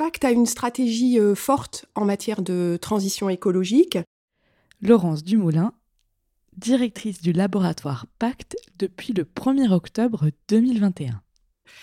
Pacte 0.00 0.24
a 0.24 0.30
une 0.30 0.46
stratégie 0.46 1.18
forte 1.34 1.84
en 1.94 2.06
matière 2.06 2.40
de 2.40 2.78
transition 2.80 3.28
écologique. 3.28 3.98
Laurence 4.80 5.22
Dumoulin, 5.22 5.74
directrice 6.56 7.20
du 7.20 7.32
laboratoire 7.32 8.06
Pacte 8.18 8.56
depuis 8.78 9.12
le 9.12 9.24
1er 9.24 9.70
octobre 9.70 10.30
2021. 10.48 11.20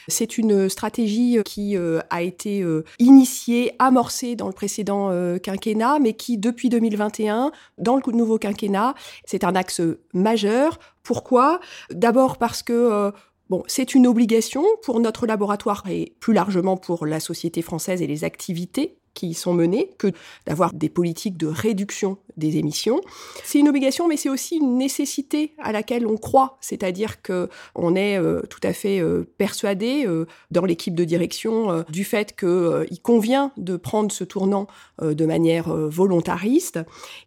C'est 0.07 0.39
une 0.39 0.67
stratégie 0.67 1.37
qui 1.45 1.77
euh, 1.77 1.99
a 2.09 2.23
été 2.23 2.61
euh, 2.63 2.85
initiée, 2.97 3.73
amorcée 3.77 4.35
dans 4.35 4.47
le 4.47 4.53
précédent 4.53 5.09
euh, 5.11 5.37
quinquennat, 5.37 5.99
mais 5.99 6.13
qui, 6.13 6.39
depuis 6.39 6.69
2021, 6.69 7.51
dans 7.77 7.97
le 7.97 8.01
nouveau 8.13 8.39
quinquennat, 8.39 8.95
c'est 9.25 9.43
un 9.43 9.53
axe 9.53 9.81
majeur. 10.15 10.79
Pourquoi? 11.03 11.59
D'abord 11.91 12.37
parce 12.37 12.63
que 12.63 13.11
Bon, 13.49 13.63
c'est 13.67 13.95
une 13.95 14.07
obligation 14.07 14.65
pour 14.83 14.99
notre 14.99 15.25
laboratoire 15.25 15.83
et 15.89 16.15
plus 16.19 16.33
largement 16.33 16.75
pour 16.75 17.05
la 17.05 17.19
société 17.19 17.61
française 17.61 18.01
et 18.01 18.07
les 18.07 18.23
activités 18.23 18.97
qui 19.17 19.33
sont 19.33 19.53
menées 19.53 19.89
que 19.97 20.11
d'avoir 20.45 20.73
des 20.73 20.89
politiques 20.89 21.37
de 21.37 21.47
réduction 21.47 22.19
des 22.37 22.57
émissions. 22.57 23.01
C'est 23.43 23.57
une 23.57 23.67
obligation, 23.67 24.07
mais 24.07 24.15
c'est 24.15 24.29
aussi 24.29 24.57
une 24.57 24.77
nécessité 24.77 25.55
à 25.57 25.71
laquelle 25.71 26.05
on 26.05 26.17
croit, 26.17 26.59
c'est-à-dire 26.61 27.23
que 27.23 27.49
on 27.73 27.95
est 27.95 28.19
euh, 28.19 28.41
tout 28.47 28.59
à 28.61 28.73
fait 28.73 28.99
euh, 28.99 29.27
persuadé 29.39 30.05
euh, 30.05 30.27
dans 30.51 30.65
l'équipe 30.65 30.93
de 30.93 31.03
direction 31.03 31.83
du 31.89 32.03
fait 32.03 32.35
qu'il 32.37 33.01
convient 33.01 33.51
de 33.57 33.75
prendre 33.75 34.11
ce 34.11 34.23
tournant 34.23 34.67
de 35.01 35.25
manière 35.25 35.69
volontariste. 35.69 36.79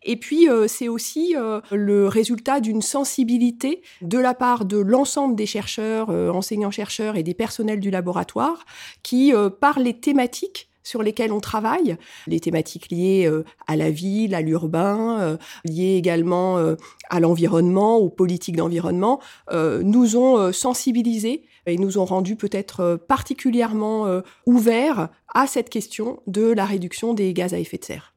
Et 0.05 0.17
puis 0.17 0.47
c'est 0.69 0.89
aussi 0.89 1.35
le 1.71 2.09
résultat 2.09 2.61
d'une 2.61 2.83
sensibilité 2.83 3.83
de 4.03 4.19
la 4.19 4.35
part 4.35 4.65
de 4.65 4.79
l'ensemble 4.79 5.35
des 5.35 5.47
chercheurs, 5.47 6.11
enseignants-chercheurs 6.11 7.17
et 7.17 7.23
des 7.23 7.35
personnels 7.35 7.81
du 7.81 7.91
laboratoire 7.91 8.65
qui, 9.03 9.33
par 9.61 9.79
les 9.79 9.95
thématiques 9.99 10.70
sur 10.83 11.03
lesquels 11.03 11.33
on 11.33 11.41
travaille, 11.41 11.97
les 12.27 12.41
thématiques 12.41 12.91
liées 12.91 13.27
euh, 13.27 13.45
à 13.67 13.77
la 13.77 13.91
ville, 13.91 14.35
à 14.35 14.41
l'urbain, 14.41 15.21
euh, 15.21 15.37
liées 15.65 15.97
également 15.97 16.59
euh, 16.59 16.77
à 17.09 17.21
l'environnement, 17.21 17.97
aux 17.97 18.09
politiques 18.09 18.57
d'environnement, 18.57 19.21
nous 19.53 20.17
ont 20.17 20.53
sensibilisés 20.53 21.45
et 21.67 21.77
nous 21.77 21.99
ont 21.99 22.05
rendus 22.05 22.37
peut-être 22.37 22.99
particulièrement 23.09 24.23
ouverts 24.47 25.09
à 25.35 25.47
cette 25.47 25.69
question 25.69 26.21
de 26.27 26.53
la 26.53 26.65
réduction 26.65 27.15
des 27.15 27.33
gaz 27.33 27.53
à 27.53 27.59
effet 27.59 27.79
de 27.79 27.85
serre. 27.85 28.15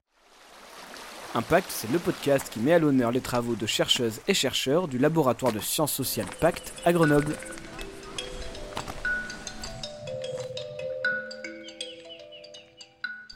Impact, 1.35 1.67
c'est 1.69 1.91
le 1.91 1.97
podcast 1.97 2.47
qui 2.51 2.59
met 2.59 2.73
à 2.73 2.79
l'honneur 2.79 3.11
les 3.11 3.21
travaux 3.21 3.55
de 3.55 3.65
chercheuses 3.65 4.21
et 4.27 4.35
chercheurs 4.35 4.87
du 4.87 4.99
laboratoire 4.99 5.51
de 5.51 5.59
sciences 5.59 5.93
sociales 5.93 6.27
Pacte 6.39 6.73
à 6.85 6.93
Grenoble. 6.93 7.35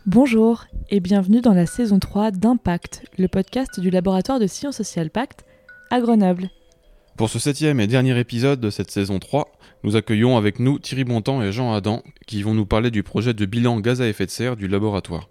Bonjour 0.08 0.63
et 0.89 1.02
bienvenue 1.02 1.41
dans 1.41 1.53
la 1.53 1.66
saison 1.66 2.00
3 2.00 2.31
d'Impact, 2.31 3.03
le 3.17 3.27
podcast 3.27 3.77
du 3.81 3.89
laboratoire 3.89 4.39
de 4.39 4.47
sciences 4.47 4.77
sociales 4.77 5.09
Pacte 5.09 5.44
à 5.91 5.99
Grenoble. 5.99 6.49
Pour 7.17 7.27
ce 7.27 7.39
septième 7.39 7.81
et 7.81 7.88
dernier 7.88 8.17
épisode 8.17 8.61
de 8.61 8.69
cette 8.69 8.89
saison 8.89 9.19
3, 9.19 9.52
nous 9.83 9.97
accueillons 9.97 10.38
avec 10.38 10.59
nous 10.61 10.80
Thierry 10.80 11.03
Bontemps 11.03 11.44
et 11.44 11.52
Jean 11.52 11.73
Adam 11.73 12.03
qui 12.25 12.41
vont 12.41 12.53
nous 12.53 12.66
parler 12.66 12.89
du 12.89 13.03
projet 13.03 13.33
de 13.33 13.45
bilan 13.45 13.81
gaz 13.81 14.02
à 14.02 14.08
effet 14.08 14.25
de 14.25 14.31
serre 14.31 14.55
du 14.55 14.69
laboratoire. 14.69 15.27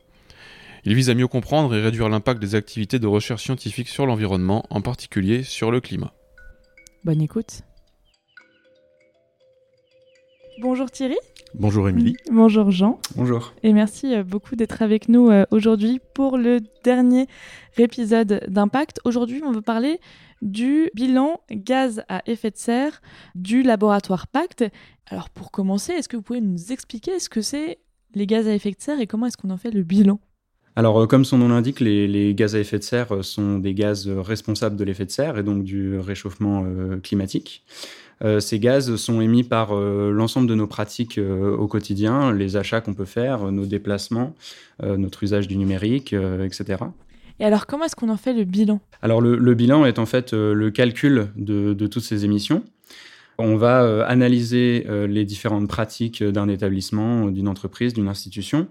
Il 0.85 0.95
vise 0.95 1.09
à 1.09 1.15
mieux 1.15 1.27
comprendre 1.27 1.75
et 1.75 1.81
réduire 1.81 2.11
l'impact 2.11 2.39
des 2.39 2.55
activités 2.55 2.99
de 2.99 3.07
recherche 3.07 3.45
scientifique 3.45 3.89
sur 3.89 4.05
l'environnement, 4.05 4.67
en 4.69 4.83
particulier 4.83 5.43
sur 5.43 5.71
le 5.71 5.81
climat. 5.81 6.13
Bonne 7.03 7.23
écoute. 7.23 7.63
Bonjour 10.59 10.91
Thierry. 10.91 11.17
Bonjour 11.55 11.89
Émilie. 11.89 12.17
Bonjour 12.31 12.71
Jean. 12.71 12.99
Bonjour. 13.15 13.53
Et 13.63 13.75
merci 13.75 14.15
euh, 14.15 14.25
beaucoup 14.25 14.57
d'être 14.57 14.81
avec 14.81 15.09
nous 15.09 15.29
euh, 15.29 15.45
aujourd'hui 15.51 16.01
pour 16.15 16.39
le 16.39 16.61
dernier 16.83 17.27
épisode 17.77 18.43
d'Impact. 18.49 19.01
Aujourd'hui, 19.05 19.43
on 19.45 19.53
va 19.53 19.61
parler 19.61 20.01
du 20.41 20.91
bilan 20.95 21.41
gaz 21.51 22.05
à 22.09 22.23
effet 22.27 22.51
de 22.51 22.57
serre 22.57 23.03
du 23.35 23.63
laboratoire 23.63 24.29
Pacte. 24.29 24.65
Alors 25.07 25.29
pour 25.29 25.51
commencer, 25.51 25.93
est-ce 25.93 26.09
que 26.09 26.17
vous 26.17 26.23
pouvez 26.23 26.41
nous 26.41 26.73
expliquer 26.73 27.19
ce 27.19 27.29
que 27.29 27.43
c'est 27.43 27.79
les 28.15 28.27
gaz 28.27 28.49
à 28.49 28.55
effet 28.55 28.71
de 28.71 28.77
serre 28.79 29.01
et 29.01 29.07
comment 29.07 29.27
est-ce 29.27 29.37
qu'on 29.37 29.51
en 29.51 29.59
fait 29.59 29.71
le 29.71 29.83
bilan? 29.83 30.21
Alors, 30.75 31.03
euh, 31.03 31.07
comme 31.07 31.27
son 31.27 31.39
nom 31.39 31.49
l'indique, 31.49 31.81
les, 31.81 32.35
gaz 32.35 32.55
à 32.55 32.61
effet 32.61 32.79
de 32.79 32.83
serre 32.83 33.23
sont 33.25 33.59
des 33.59 33.75
gaz 33.75 34.09
responsables 34.09 34.77
de 34.77 34.85
l'effet 34.85 35.05
de 35.05 35.11
serre 35.11 35.37
et 35.37 35.43
donc 35.43 35.65
du 35.65 35.99
réchauffement 35.99 36.65
climatique. 37.03 37.65
Euh, 38.25 38.41
ces 38.41 38.59
gaz 38.59 38.97
sont 38.97 39.21
émis 39.21 39.45
par 39.45 39.77
euh, 39.77 40.11
l'ensemble 40.11 40.47
de 40.47 40.55
nos 40.55 40.67
pratiques 40.67 41.19
euh, 41.19 41.55
au 41.55 41.67
quotidien, 41.67 42.33
les 42.33 42.57
achats 42.57 42.81
qu'on 42.81 42.95
peut 42.95 43.05
faire, 43.05 43.53
nos 43.53 43.67
déplacements, 43.67 44.35
notre 44.83 45.23
usage 45.23 45.49
du 45.49 45.57
numérique, 45.57 46.13
etc. 46.13 46.85
Et 47.41 47.45
alors, 47.45 47.67
comment 47.67 47.87
est-ce 47.87 47.97
qu'on 47.97 48.11
en 48.11 48.19
fait 48.19 48.35
le 48.35 48.45
bilan? 48.45 48.81
Alors, 49.01 49.23
le, 49.23 49.55
bilan 49.55 49.87
est 49.87 49.99
en 49.99 50.05
fait 50.05 50.33
le 50.35 50.71
calcul 50.71 51.29
de, 51.37 51.87
toutes 51.87 52.03
ces 52.03 52.27
émissions. 52.27 52.63
On 53.39 53.57
va 53.57 54.05
analyser 54.07 54.87
les 55.09 55.25
différentes 55.25 55.67
pratiques 55.67 56.23
d'un 56.23 56.49
établissement, 56.49 57.29
d'une 57.29 57.49
entreprise, 57.49 57.95
d'une 57.95 58.09
institution, 58.09 58.69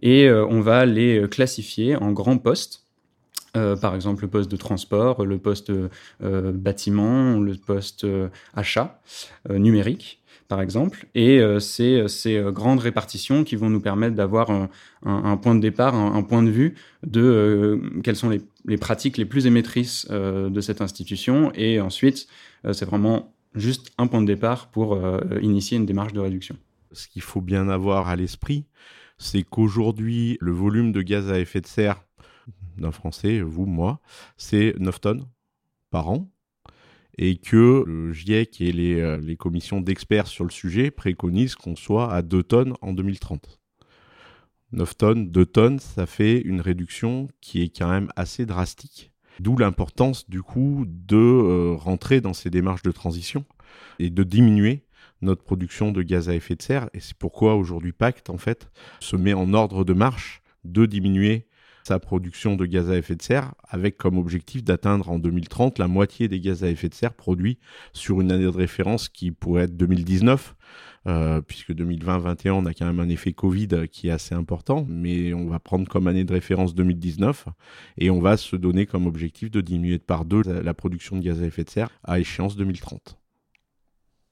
et 0.00 0.30
on 0.30 0.62
va 0.62 0.86
les 0.86 1.28
classifier 1.28 1.96
en 1.96 2.12
grands 2.12 2.38
postes 2.38 2.83
euh, 3.56 3.76
par 3.76 3.94
exemple 3.94 4.22
le 4.22 4.28
poste 4.28 4.50
de 4.50 4.56
transport, 4.56 5.24
le 5.24 5.38
poste 5.38 5.70
euh, 5.70 6.52
bâtiment, 6.52 7.38
le 7.38 7.54
poste 7.54 8.04
euh, 8.04 8.28
achat 8.54 9.00
numérique, 9.48 10.22
par 10.48 10.60
exemple. 10.60 11.06
Et 11.14 11.40
c'est 11.60 12.08
ces 12.08 12.42
grandes 12.48 12.80
répartitions 12.80 13.44
qui 13.44 13.56
vont 13.56 13.70
nous 13.70 13.80
permettre 13.80 14.14
d'avoir 14.14 14.50
un, 14.50 15.36
point 15.36 15.54
de 15.54 15.60
départ, 15.60 15.94
un, 15.94 16.22
point 16.22 16.42
de 16.42 16.50
vue 16.50 16.74
de 17.06 17.80
quelles 18.02 18.16
sont 18.16 18.30
les, 18.30 18.76
pratiques 18.76 19.16
les 19.16 19.24
plus 19.24 19.46
émettrices 19.46 20.06
de 20.10 20.60
cette 20.60 20.80
institution. 20.80 21.52
Et 21.54 21.80
ensuite, 21.80 22.26
c'est 22.72 22.84
vraiment 22.84 23.34
juste 23.54 23.92
un 23.98 24.06
point 24.06 24.20
de 24.20 24.26
départ 24.26 24.68
pour 24.68 24.98
initier 25.40 25.76
une 25.78 25.86
démarche 25.86 26.12
de 26.12 26.20
réduction. 26.20 26.56
Ce 26.92 27.08
qu'il 27.08 27.22
faut 27.22 27.40
bien 27.40 27.68
avoir 27.68 28.08
à 28.08 28.16
l'esprit, 28.16 28.66
c'est 29.18 29.42
qu'aujourd'hui, 29.42 30.36
le 30.40 30.52
volume 30.52 30.92
de 30.92 31.02
gaz 31.02 31.30
à 31.30 31.38
effet 31.38 31.60
de 31.60 31.66
serre 31.66 32.04
d'un 32.76 32.92
Français, 32.92 33.40
vous, 33.40 33.66
moi, 33.66 34.00
c'est 34.36 34.74
9 34.78 35.00
tonnes 35.00 35.26
par 35.90 36.08
an. 36.08 36.30
Et 37.16 37.36
que 37.36 37.84
le 37.86 38.12
GIEC 38.12 38.60
et 38.60 38.72
les, 38.72 39.00
euh, 39.00 39.18
les 39.18 39.36
commissions 39.36 39.80
d'experts 39.80 40.26
sur 40.26 40.44
le 40.44 40.50
sujet 40.50 40.90
préconisent 40.90 41.54
qu'on 41.54 41.76
soit 41.76 42.12
à 42.12 42.22
2 42.22 42.42
tonnes 42.42 42.74
en 42.80 42.92
2030. 42.92 43.60
9 44.72 44.96
tonnes, 44.96 45.30
2 45.30 45.46
tonnes, 45.46 45.78
ça 45.78 46.06
fait 46.06 46.40
une 46.40 46.60
réduction 46.60 47.28
qui 47.40 47.62
est 47.62 47.76
quand 47.76 47.88
même 47.88 48.08
assez 48.16 48.46
drastique. 48.46 49.12
D'où 49.40 49.56
l'importance 49.56 50.28
du 50.28 50.42
coup 50.42 50.84
de 50.88 51.16
euh, 51.16 51.74
rentrer 51.76 52.20
dans 52.20 52.34
ces 52.34 52.50
démarches 52.50 52.82
de 52.82 52.92
transition 52.92 53.44
et 53.98 54.10
de 54.10 54.22
diminuer 54.22 54.84
notre 55.22 55.42
production 55.42 55.92
de 55.92 56.02
gaz 56.02 56.28
à 56.28 56.34
effet 56.34 56.54
de 56.54 56.62
serre. 56.62 56.88
Et 56.94 57.00
c'est 57.00 57.16
pourquoi 57.16 57.54
aujourd'hui 57.56 57.92
Pacte 57.92 58.30
en 58.30 58.38
fait 58.38 58.70
se 59.00 59.16
met 59.16 59.32
en 59.32 59.52
ordre 59.54 59.84
de 59.84 59.92
marche 59.92 60.42
de 60.64 60.86
diminuer 60.86 61.46
sa 61.86 61.98
production 61.98 62.56
de 62.56 62.66
gaz 62.66 62.90
à 62.90 62.96
effet 62.96 63.14
de 63.14 63.22
serre, 63.22 63.54
avec 63.68 63.96
comme 63.96 64.18
objectif 64.18 64.64
d'atteindre 64.64 65.10
en 65.10 65.18
2030 65.18 65.78
la 65.78 65.88
moitié 65.88 66.28
des 66.28 66.40
gaz 66.40 66.64
à 66.64 66.70
effet 66.70 66.88
de 66.88 66.94
serre 66.94 67.14
produits 67.14 67.58
sur 67.92 68.20
une 68.20 68.32
année 68.32 68.44
de 68.44 68.48
référence 68.48 69.08
qui 69.08 69.30
pourrait 69.30 69.64
être 69.64 69.76
2019. 69.76 70.54
Euh, 71.06 71.42
puisque 71.42 71.72
2020-2021, 71.72 72.52
on 72.52 72.64
a 72.64 72.72
quand 72.72 72.86
même 72.86 73.00
un 73.00 73.10
effet 73.10 73.34
Covid 73.34 73.68
qui 73.92 74.08
est 74.08 74.10
assez 74.10 74.34
important, 74.34 74.86
mais 74.88 75.34
on 75.34 75.48
va 75.48 75.58
prendre 75.58 75.86
comme 75.86 76.06
année 76.06 76.24
de 76.24 76.32
référence 76.32 76.74
2019 76.74 77.46
et 77.98 78.08
on 78.08 78.20
va 78.20 78.38
se 78.38 78.56
donner 78.56 78.86
comme 78.86 79.06
objectif 79.06 79.50
de 79.50 79.60
diminuer 79.60 79.98
de 79.98 80.02
par 80.02 80.24
deux 80.24 80.40
la 80.42 80.72
production 80.72 81.16
de 81.16 81.22
gaz 81.22 81.42
à 81.42 81.46
effet 81.46 81.64
de 81.64 81.68
serre 81.68 81.90
à 82.04 82.18
échéance 82.20 82.56
2030. 82.56 83.18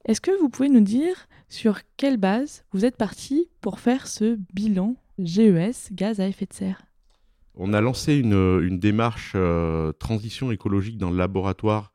Est-ce 0.07 0.23
que 0.23 0.37
vous 0.41 0.49
pouvez 0.49 0.71
nous 0.71 0.81
dire 0.81 1.29
sur 1.51 1.81
quelle 1.99 2.17
base 2.17 2.65
vous 2.73 2.87
êtes 2.87 2.97
parti 2.97 3.49
pour 3.61 3.79
faire 3.79 4.07
ce 4.07 4.39
bilan 4.55 4.97
GES 5.19 5.93
gaz 5.93 6.21
à 6.21 6.27
effet 6.27 6.47
de 6.47 6.55
serre? 6.55 6.83
On 7.55 7.73
a 7.73 7.81
lancé 7.81 8.17
une, 8.17 8.79
démarche 8.79 9.33
euh, 9.35 9.93
transition 9.93 10.51
écologique 10.51 10.99
dans 10.99 11.11
le 11.11 11.17
laboratoire 11.17 11.93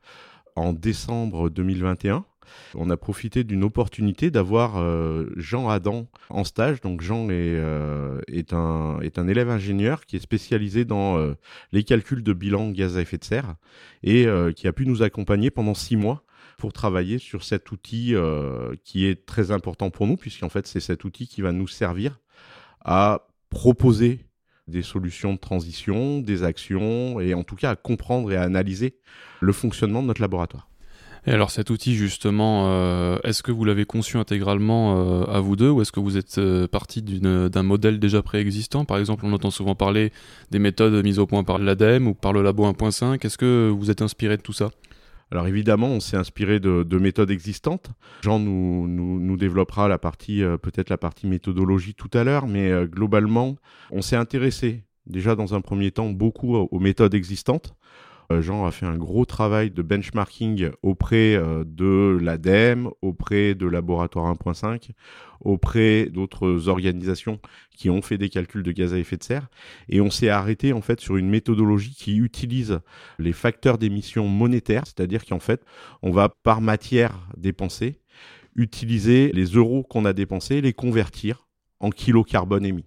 en 0.56 0.72
décembre 0.72 1.50
2021. 1.50 2.24
On 2.74 2.88
a 2.88 2.96
profité 2.96 3.44
d'une 3.44 3.62
opportunité 3.62 4.30
d'avoir 4.30 4.78
euh, 4.78 5.28
Jean 5.36 5.68
Adam 5.68 6.06
en 6.30 6.44
stage. 6.44 6.80
Donc 6.80 7.02
Jean 7.02 7.26
euh, 7.30 8.20
est, 8.28 8.52
un, 8.52 9.00
élève 9.28 9.50
ingénieur 9.50 10.06
qui 10.06 10.16
est 10.16 10.20
spécialisé 10.20 10.84
dans 10.84 11.34
les 11.72 11.84
calculs 11.84 12.22
de 12.22 12.32
bilan 12.32 12.70
gaz 12.70 12.96
à 12.96 13.02
effet 13.02 13.18
de 13.18 13.24
serre 13.24 13.56
et 14.02 14.26
qui 14.56 14.66
a 14.66 14.72
pu 14.72 14.86
nous 14.86 15.02
accompagner 15.02 15.50
pendant 15.50 15.74
six 15.74 15.96
mois 15.96 16.24
pour 16.56 16.72
travailler 16.72 17.18
sur 17.18 17.44
cet 17.44 17.70
outil 17.70 18.14
qui 18.84 19.06
est 19.06 19.26
très 19.26 19.50
important 19.50 19.90
pour 19.90 20.06
nous, 20.06 20.16
puisqu'en 20.16 20.48
fait 20.48 20.66
c'est 20.66 20.80
cet 20.80 21.04
outil 21.04 21.28
qui 21.28 21.42
va 21.42 21.52
nous 21.52 21.68
servir 21.68 22.18
à 22.82 23.26
proposer 23.50 24.27
des 24.68 24.82
solutions 24.82 25.34
de 25.34 25.38
transition, 25.38 26.18
des 26.18 26.44
actions, 26.44 27.20
et 27.20 27.34
en 27.34 27.42
tout 27.42 27.56
cas 27.56 27.70
à 27.70 27.76
comprendre 27.76 28.30
et 28.32 28.36
à 28.36 28.42
analyser 28.42 28.94
le 29.40 29.52
fonctionnement 29.52 30.02
de 30.02 30.08
notre 30.08 30.20
laboratoire. 30.20 30.68
Et 31.26 31.32
alors 31.32 31.50
cet 31.50 31.70
outil 31.70 31.94
justement, 31.94 32.68
euh, 32.68 33.18
est-ce 33.24 33.42
que 33.42 33.52
vous 33.52 33.64
l'avez 33.64 33.84
conçu 33.84 34.16
intégralement 34.16 34.96
euh, 34.96 35.24
à 35.24 35.40
vous 35.40 35.56
deux 35.56 35.68
ou 35.68 35.82
est-ce 35.82 35.92
que 35.92 36.00
vous 36.00 36.16
êtes 36.16 36.38
euh, 36.38 36.66
parti 36.66 37.02
d'un 37.02 37.62
modèle 37.62 37.98
déjà 37.98 38.22
préexistant? 38.22 38.84
Par 38.84 38.98
exemple, 38.98 39.26
on 39.26 39.32
entend 39.32 39.50
souvent 39.50 39.74
parler 39.74 40.12
des 40.50 40.58
méthodes 40.58 41.04
mises 41.04 41.18
au 41.18 41.26
point 41.26 41.44
par 41.44 41.58
l'ADEME 41.58 42.06
ou 42.06 42.14
par 42.14 42.32
le 42.32 42.42
Labo 42.42 42.64
1.5. 42.66 43.24
Est-ce 43.26 43.36
que 43.36 43.68
vous 43.68 43.90
êtes 43.90 44.00
inspiré 44.00 44.36
de 44.36 44.42
tout 44.42 44.52
ça? 44.52 44.70
Alors 45.30 45.46
évidemment, 45.46 45.88
on 45.88 46.00
s'est 46.00 46.16
inspiré 46.16 46.58
de, 46.60 46.98
méthodes 46.98 47.30
existantes. 47.30 47.90
Jean 48.22 48.38
nous, 48.38 49.36
développera 49.36 49.88
la 49.88 49.98
partie, 49.98 50.42
peut-être 50.62 50.88
la 50.90 50.96
partie 50.96 51.26
méthodologie 51.26 51.94
tout 51.94 52.10
à 52.14 52.24
l'heure, 52.24 52.46
mais 52.46 52.70
globalement, 52.86 53.56
on 53.90 54.00
s'est 54.02 54.16
intéressé 54.16 54.84
déjà 55.06 55.34
dans 55.34 55.54
un 55.54 55.60
premier 55.60 55.90
temps 55.90 56.10
beaucoup 56.10 56.56
aux 56.56 56.80
méthodes 56.80 57.14
existantes. 57.14 57.74
Euh, 58.30 58.42
Jean 58.42 58.66
a 58.66 58.70
fait 58.70 58.84
un 58.84 58.96
gros 58.96 59.24
travail 59.24 59.70
de 59.70 59.80
benchmarking 59.80 60.70
auprès 60.82 61.34
euh, 61.34 61.64
de 61.64 62.18
l'ADEME, 62.20 62.90
auprès 63.00 63.54
de 63.54 63.66
Laboratoire 63.66 64.30
1.5, 64.34 64.90
auprès 65.40 66.06
d'autres 66.06 66.68
organisations 66.68 67.40
qui 67.74 67.88
ont 67.88 68.02
fait 68.02 68.18
des 68.18 68.28
calculs 68.28 68.62
de 68.62 68.72
gaz 68.72 68.92
à 68.92 68.98
effet 68.98 69.16
de 69.16 69.22
serre. 69.22 69.48
Et 69.88 70.02
on 70.02 70.10
s'est 70.10 70.28
arrêté 70.28 70.74
en 70.74 70.82
fait 70.82 71.00
sur 71.00 71.16
une 71.16 71.30
méthodologie 71.30 71.94
qui 71.94 72.16
utilise 72.16 72.80
les 73.18 73.32
facteurs 73.32 73.78
d'émission 73.78 74.28
monétaires, 74.28 74.84
c'est-à-dire 74.84 75.24
qu'en 75.24 75.40
fait, 75.40 75.64
on 76.02 76.10
va 76.10 76.28
par 76.28 76.60
matière 76.60 77.28
dépensée 77.36 78.00
utiliser 78.56 79.30
les 79.32 79.44
euros 79.44 79.84
qu'on 79.84 80.04
a 80.04 80.12
dépensés, 80.12 80.60
les 80.60 80.72
convertir 80.74 81.46
en 81.80 81.90
kilos 81.90 82.26
carbone 82.26 82.66
émis 82.66 82.84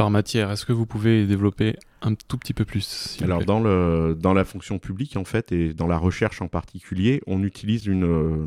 par 0.00 0.10
matière. 0.10 0.50
Est-ce 0.50 0.64
que 0.64 0.72
vous 0.72 0.86
pouvez 0.86 1.26
développer 1.26 1.76
un 2.00 2.14
tout 2.14 2.38
petit 2.38 2.54
peu 2.54 2.64
plus 2.64 3.18
Alors 3.22 3.44
dans, 3.44 3.60
le, 3.60 4.16
dans 4.18 4.32
la 4.32 4.46
fonction 4.46 4.78
publique 4.78 5.18
en 5.18 5.26
fait 5.26 5.52
et 5.52 5.74
dans 5.74 5.86
la 5.86 5.98
recherche 5.98 6.40
en 6.40 6.48
particulier, 6.48 7.20
on 7.26 7.42
utilise 7.42 7.84
une 7.84 8.04
euh, 8.04 8.46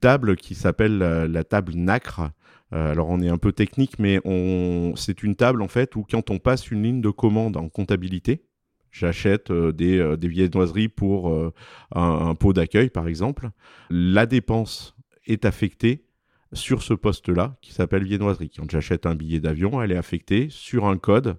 table 0.00 0.36
qui 0.36 0.54
s'appelle 0.54 0.96
la, 0.96 1.44
table 1.44 1.74
NACRE. 1.74 2.30
Euh, 2.72 2.92
alors 2.92 3.10
on 3.10 3.20
est 3.20 3.28
un 3.28 3.36
peu 3.36 3.52
technique, 3.52 3.98
mais 3.98 4.22
on, 4.24 4.94
c'est 4.96 5.22
une 5.22 5.36
table 5.36 5.60
en 5.60 5.68
fait 5.68 5.96
où 5.96 6.06
quand 6.10 6.30
on 6.30 6.38
passe 6.38 6.70
une 6.70 6.82
ligne 6.82 7.02
de 7.02 7.10
commande 7.10 7.58
en 7.58 7.68
comptabilité, 7.68 8.46
j'achète 8.90 9.50
euh, 9.50 9.72
des, 9.72 10.16
des 10.16 10.28
viennoiseries 10.28 10.88
pour 10.88 11.30
un, 11.30 11.52
un 12.00 12.34
pot 12.34 12.54
d'accueil 12.54 12.88
par 12.88 13.06
exemple, 13.06 13.50
la 13.90 14.24
dépense 14.24 14.96
est 15.26 15.44
affectée 15.44 16.06
sur 16.52 16.82
ce 16.82 16.94
poste-là 16.94 17.56
qui 17.60 17.72
s'appelle 17.72 18.04
viennoiserie. 18.04 18.50
Quand 18.50 18.70
j'achète 18.70 19.06
un 19.06 19.14
billet 19.14 19.40
d'avion, 19.40 19.82
elle 19.82 19.92
est 19.92 19.96
affectée 19.96 20.48
sur 20.50 20.86
un 20.86 20.98
code 20.98 21.36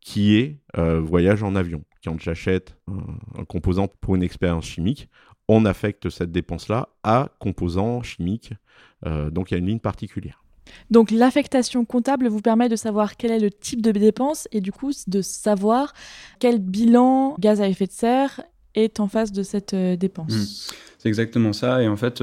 qui 0.00 0.36
est 0.36 0.58
euh, 0.76 1.00
voyage 1.00 1.42
en 1.42 1.54
avion. 1.54 1.84
Quand 2.04 2.20
j'achète 2.20 2.76
un, 2.88 3.44
composant 3.44 3.88
pour 3.88 4.14
une 4.14 4.22
expérience 4.22 4.66
chimique, 4.66 5.08
on 5.48 5.64
affecte 5.64 6.10
cette 6.10 6.30
dépense-là 6.30 6.88
à 7.02 7.30
composant 7.38 8.02
chimique. 8.02 8.52
Euh, 9.06 9.30
donc 9.30 9.50
il 9.50 9.54
y 9.54 9.56
a 9.56 9.58
une 9.58 9.66
ligne 9.66 9.80
particulière. 9.80 10.42
Donc 10.90 11.10
l'affectation 11.10 11.84
comptable 11.84 12.28
vous 12.28 12.40
permet 12.40 12.68
de 12.68 12.76
savoir 12.76 13.16
quel 13.16 13.30
est 13.30 13.38
le 13.38 13.50
type 13.50 13.82
de 13.82 13.92
dépense 13.92 14.48
et 14.50 14.60
du 14.60 14.72
coup 14.72 14.92
de 15.06 15.20
savoir 15.20 15.92
quel 16.38 16.58
bilan 16.58 17.36
gaz 17.38 17.60
à 17.60 17.68
effet 17.68 17.86
de 17.86 17.92
serre 17.92 18.42
est 18.74 18.98
en 18.98 19.08
face 19.08 19.30
de 19.30 19.42
cette 19.42 19.74
euh, 19.74 19.96
dépense. 19.96 20.32
Mmh. 20.32 20.74
C'est 20.98 21.08
exactement 21.08 21.52
ça. 21.52 21.82
Et 21.82 21.88
en 21.88 21.96
fait, 21.96 22.22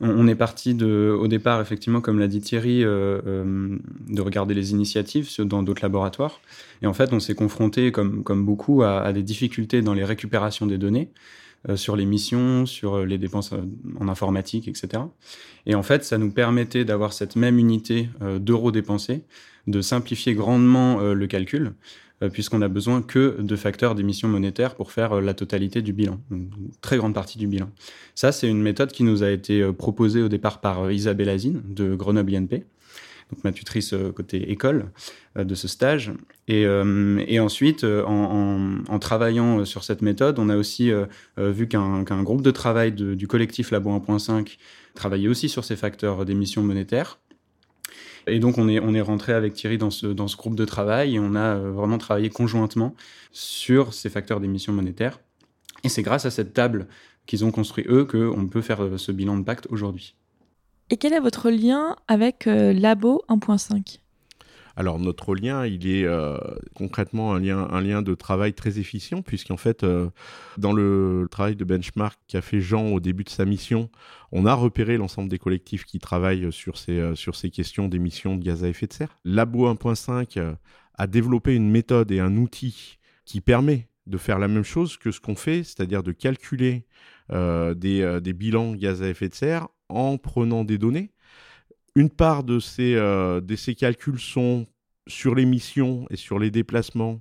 on, 0.00 0.26
est 0.26 0.34
parti 0.34 0.74
de, 0.74 1.16
au 1.18 1.28
départ, 1.28 1.60
effectivement, 1.60 2.00
comme 2.00 2.18
l'a 2.18 2.28
dit 2.28 2.40
Thierry, 2.40 2.82
euh, 2.84 3.20
euh, 3.26 3.78
de 4.08 4.22
regarder 4.22 4.54
les 4.54 4.70
initiatives 4.70 5.28
dans 5.40 5.62
d'autres 5.62 5.82
laboratoires. 5.82 6.40
Et 6.82 6.86
en 6.86 6.94
fait, 6.94 7.12
on 7.12 7.20
s'est 7.20 7.34
confronté, 7.34 7.92
comme, 7.92 8.22
comme 8.22 8.44
beaucoup, 8.44 8.82
à, 8.82 9.12
des 9.12 9.22
difficultés 9.22 9.82
dans 9.82 9.92
les 9.92 10.04
récupérations 10.04 10.66
des 10.66 10.78
données, 10.78 11.10
euh, 11.68 11.76
sur 11.76 11.96
les 11.96 12.06
missions, 12.06 12.64
sur 12.64 13.04
les 13.04 13.18
dépenses 13.18 13.52
en 14.00 14.08
informatique, 14.08 14.68
etc. 14.68 15.02
Et 15.66 15.74
en 15.74 15.82
fait, 15.82 16.02
ça 16.04 16.16
nous 16.16 16.30
permettait 16.30 16.86
d'avoir 16.86 17.12
cette 17.12 17.36
même 17.36 17.58
unité 17.58 18.08
d'euros 18.38 18.72
dépensés, 18.72 19.24
de 19.66 19.82
simplifier 19.82 20.34
grandement 20.34 21.00
le 21.00 21.26
calcul, 21.26 21.66
euh, 21.66 21.72
puisqu'on 22.28 22.60
a 22.60 22.68
besoin 22.68 23.00
que 23.00 23.40
de 23.40 23.56
facteurs 23.56 23.94
d'émission 23.94 24.28
monétaire 24.28 24.74
pour 24.74 24.92
faire 24.92 25.14
euh, 25.14 25.20
la 25.20 25.32
totalité 25.32 25.80
du 25.80 25.92
bilan, 25.92 26.20
une 26.30 26.50
très 26.82 26.98
grande 26.98 27.14
partie 27.14 27.38
du 27.38 27.46
bilan. 27.46 27.70
Ça, 28.14 28.30
c'est 28.32 28.48
une 28.48 28.60
méthode 28.60 28.92
qui 28.92 29.04
nous 29.04 29.22
a 29.22 29.30
été 29.30 29.62
euh, 29.62 29.72
proposée 29.72 30.22
au 30.22 30.28
départ 30.28 30.60
par 30.60 30.90
Isabelle 30.92 31.30
Azine 31.30 31.62
de 31.64 31.94
Grenoble 31.94 32.34
INP, 32.34 32.64
donc 33.32 33.44
ma 33.44 33.52
tutrice 33.52 33.94
côté 34.16 34.50
école 34.50 34.90
de 35.36 35.54
ce 35.54 35.68
stage. 35.68 36.12
Et, 36.48 36.66
ensuite, 37.38 37.84
en, 37.84 38.98
travaillant 39.00 39.64
sur 39.64 39.84
cette 39.84 40.02
méthode, 40.02 40.40
on 40.40 40.48
a 40.48 40.56
aussi 40.56 40.90
vu 41.36 41.68
qu'un 41.68 42.22
groupe 42.24 42.42
de 42.42 42.50
travail 42.50 42.90
du 42.90 43.28
collectif 43.28 43.70
Labo 43.70 43.90
1.5 43.96 44.58
travaillait 44.96 45.28
aussi 45.28 45.48
sur 45.48 45.64
ces 45.64 45.76
facteurs 45.76 46.24
d'émission 46.24 46.64
monétaire. 46.64 47.20
Et 48.30 48.38
donc, 48.38 48.58
on 48.58 48.68
est, 48.68 48.80
on 48.80 49.04
rentré 49.04 49.32
avec 49.32 49.54
Thierry 49.54 49.78
dans 49.78 49.90
ce, 49.90 50.06
dans 50.06 50.28
ce 50.28 50.36
groupe 50.36 50.54
de 50.54 50.64
travail 50.64 51.16
et 51.16 51.18
on 51.18 51.34
a 51.34 51.56
euh, 51.56 51.70
vraiment 51.72 51.98
travaillé 51.98 52.30
conjointement 52.30 52.94
sur 53.32 53.92
ces 53.92 54.08
facteurs 54.08 54.40
d'émission 54.40 54.72
monétaire. 54.72 55.20
Et 55.84 55.88
c'est 55.88 56.02
grâce 56.02 56.26
à 56.26 56.30
cette 56.30 56.52
table 56.52 56.88
qu'ils 57.26 57.44
ont 57.44 57.50
construit 57.50 57.84
eux 57.88 58.04
qu'on 58.04 58.48
peut 58.48 58.62
faire 58.62 58.82
euh, 58.82 58.96
ce 58.98 59.12
bilan 59.12 59.38
de 59.38 59.44
pacte 59.44 59.66
aujourd'hui. 59.70 60.14
Et 60.90 60.96
quel 60.96 61.12
est 61.12 61.20
votre 61.20 61.50
lien 61.50 61.96
avec 62.08 62.46
euh, 62.46 62.72
Labo 62.72 63.22
1.5 63.28 63.98
alors 64.80 64.98
notre 64.98 65.34
lien, 65.34 65.66
il 65.66 65.86
est 65.86 66.04
euh, 66.04 66.38
concrètement 66.74 67.34
un 67.34 67.40
lien, 67.82 68.00
de 68.00 68.14
travail 68.14 68.54
très 68.54 68.78
efficient, 68.78 69.20
puisqu'en 69.20 69.58
fait, 69.58 69.84
euh, 69.84 70.08
dans 70.56 70.72
le 70.72 71.28
travail 71.30 71.54
de 71.54 71.64
benchmark 71.64 72.18
qu'a 72.26 72.40
fait 72.40 72.62
Jean 72.62 72.86
au 72.86 72.98
début 72.98 73.24
de 73.24 73.28
sa 73.28 73.44
mission, 73.44 73.90
on 74.32 74.46
a 74.46 74.54
repéré 74.54 74.96
l'ensemble 74.96 75.28
des 75.28 75.38
collectifs 75.38 75.84
qui 75.84 75.98
travaillent 75.98 76.50
sur 76.50 76.78
ces, 76.78 76.98
euh, 76.98 77.14
questions 77.52 77.88
d'émissions 77.88 78.36
de 78.36 78.42
gaz 78.42 78.64
à 78.64 78.68
effet 78.68 78.86
de 78.86 78.94
serre. 78.94 79.14
Labo 79.26 79.68
1.5 79.70 80.56
a 80.94 81.06
développé 81.06 81.54
une 81.54 81.70
méthode 81.70 82.10
et 82.10 82.20
un 82.20 82.38
outil 82.38 82.96
qui 83.26 83.42
permet 83.42 83.86
de 84.06 84.16
faire 84.16 84.38
la 84.38 84.48
même 84.48 84.64
chose 84.64 84.96
que 84.96 85.10
ce 85.10 85.20
qu'on 85.20 85.36
fait, 85.36 85.62
c'est-à-dire 85.62 86.02
de 86.02 86.12
calculer 86.12 86.86
des, 87.30 88.20
des 88.22 88.32
bilans 88.32 88.74
gaz 88.74 89.02
à 89.02 89.08
effet 89.08 89.28
de 89.28 89.34
serre 89.34 89.68
en 89.90 90.16
prenant 90.16 90.64
des 90.64 90.78
données 90.78 91.10
une 91.94 92.10
part 92.10 92.44
de 92.44 92.58
ces, 92.58 92.94
euh, 92.94 93.40
de 93.40 93.56
ces 93.56 93.74
calculs 93.74 94.18
sont 94.18 94.66
sur 95.06 95.34
les 95.34 95.44
missions 95.44 96.06
et 96.10 96.16
sur 96.16 96.38
les 96.38 96.50
déplacements 96.50 97.20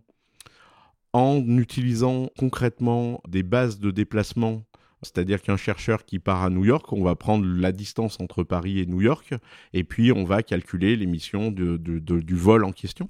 en 1.14 1.44
utilisant 1.58 2.30
concrètement 2.38 3.22
des 3.28 3.44
bases 3.44 3.80
de 3.80 3.92
déplacement. 3.92 4.64
C'est-à-dire 5.02 5.42
qu'un 5.42 5.58
chercheur 5.58 6.06
qui 6.06 6.20
part 6.20 6.44
à 6.44 6.50
New 6.50 6.66
York, 6.66 6.92
on 6.92 7.04
va 7.04 7.16
prendre 7.16 7.46
la 7.46 7.72
distance 7.72 8.20
entre 8.20 8.44
Paris 8.44 8.80
et 8.80 8.86
New 8.86 9.02
York, 9.02 9.34
et 9.74 9.86
puis 9.86 10.12
on 10.12 10.26
va 10.26 10.44
calculer 10.44 10.98
l'émission 10.98 11.52
du 11.52 12.36
vol 12.36 12.66
en 12.66 12.74
question. 12.74 13.10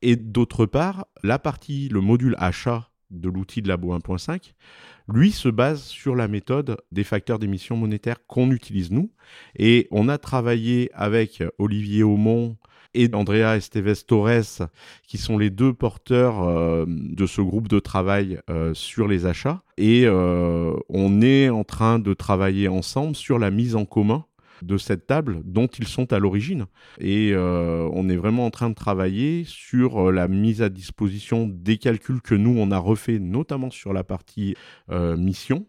Et 0.00 0.14
d'autre 0.14 0.64
part, 0.64 1.06
la 1.22 1.40
partie, 1.40 1.88
le 1.88 2.00
module 2.00 2.36
achat 2.38 2.88
de 3.10 3.28
l'outil 3.28 3.62
de 3.62 3.68
Labo 3.68 3.96
1.5, 3.96 4.52
lui 5.08 5.30
se 5.32 5.48
base 5.48 5.82
sur 5.82 6.16
la 6.16 6.28
méthode 6.28 6.76
des 6.92 7.04
facteurs 7.04 7.38
d'émission 7.38 7.76
monétaire 7.76 8.26
qu'on 8.26 8.50
utilise 8.50 8.90
nous. 8.90 9.10
Et 9.56 9.88
on 9.90 10.08
a 10.08 10.18
travaillé 10.18 10.90
avec 10.94 11.42
Olivier 11.58 12.02
Aumont 12.02 12.56
et 12.94 13.10
Andrea 13.12 13.56
Esteves 13.56 14.04
Torres, 14.06 14.68
qui 15.06 15.18
sont 15.18 15.36
les 15.36 15.50
deux 15.50 15.74
porteurs 15.74 16.42
euh, 16.42 16.84
de 16.88 17.26
ce 17.26 17.40
groupe 17.40 17.68
de 17.68 17.80
travail 17.80 18.38
euh, 18.48 18.72
sur 18.72 19.08
les 19.08 19.26
achats. 19.26 19.62
Et 19.76 20.04
euh, 20.06 20.74
on 20.88 21.20
est 21.20 21.48
en 21.48 21.64
train 21.64 21.98
de 21.98 22.14
travailler 22.14 22.68
ensemble 22.68 23.16
sur 23.16 23.38
la 23.38 23.50
mise 23.50 23.74
en 23.76 23.84
commun 23.84 24.24
de 24.64 24.78
cette 24.78 25.06
table 25.06 25.42
dont 25.44 25.66
ils 25.66 25.86
sont 25.86 26.12
à 26.12 26.18
l'origine. 26.18 26.66
Et 26.98 27.32
euh, 27.32 27.88
on 27.92 28.08
est 28.08 28.16
vraiment 28.16 28.46
en 28.46 28.50
train 28.50 28.70
de 28.70 28.74
travailler 28.74 29.44
sur 29.44 30.08
euh, 30.08 30.12
la 30.12 30.28
mise 30.28 30.62
à 30.62 30.68
disposition 30.68 31.46
des 31.48 31.78
calculs 31.78 32.22
que 32.22 32.34
nous, 32.34 32.54
on 32.56 32.70
a 32.70 32.78
refait, 32.78 33.18
notamment 33.18 33.70
sur 33.70 33.92
la 33.92 34.04
partie 34.04 34.54
euh, 34.90 35.16
mission. 35.16 35.66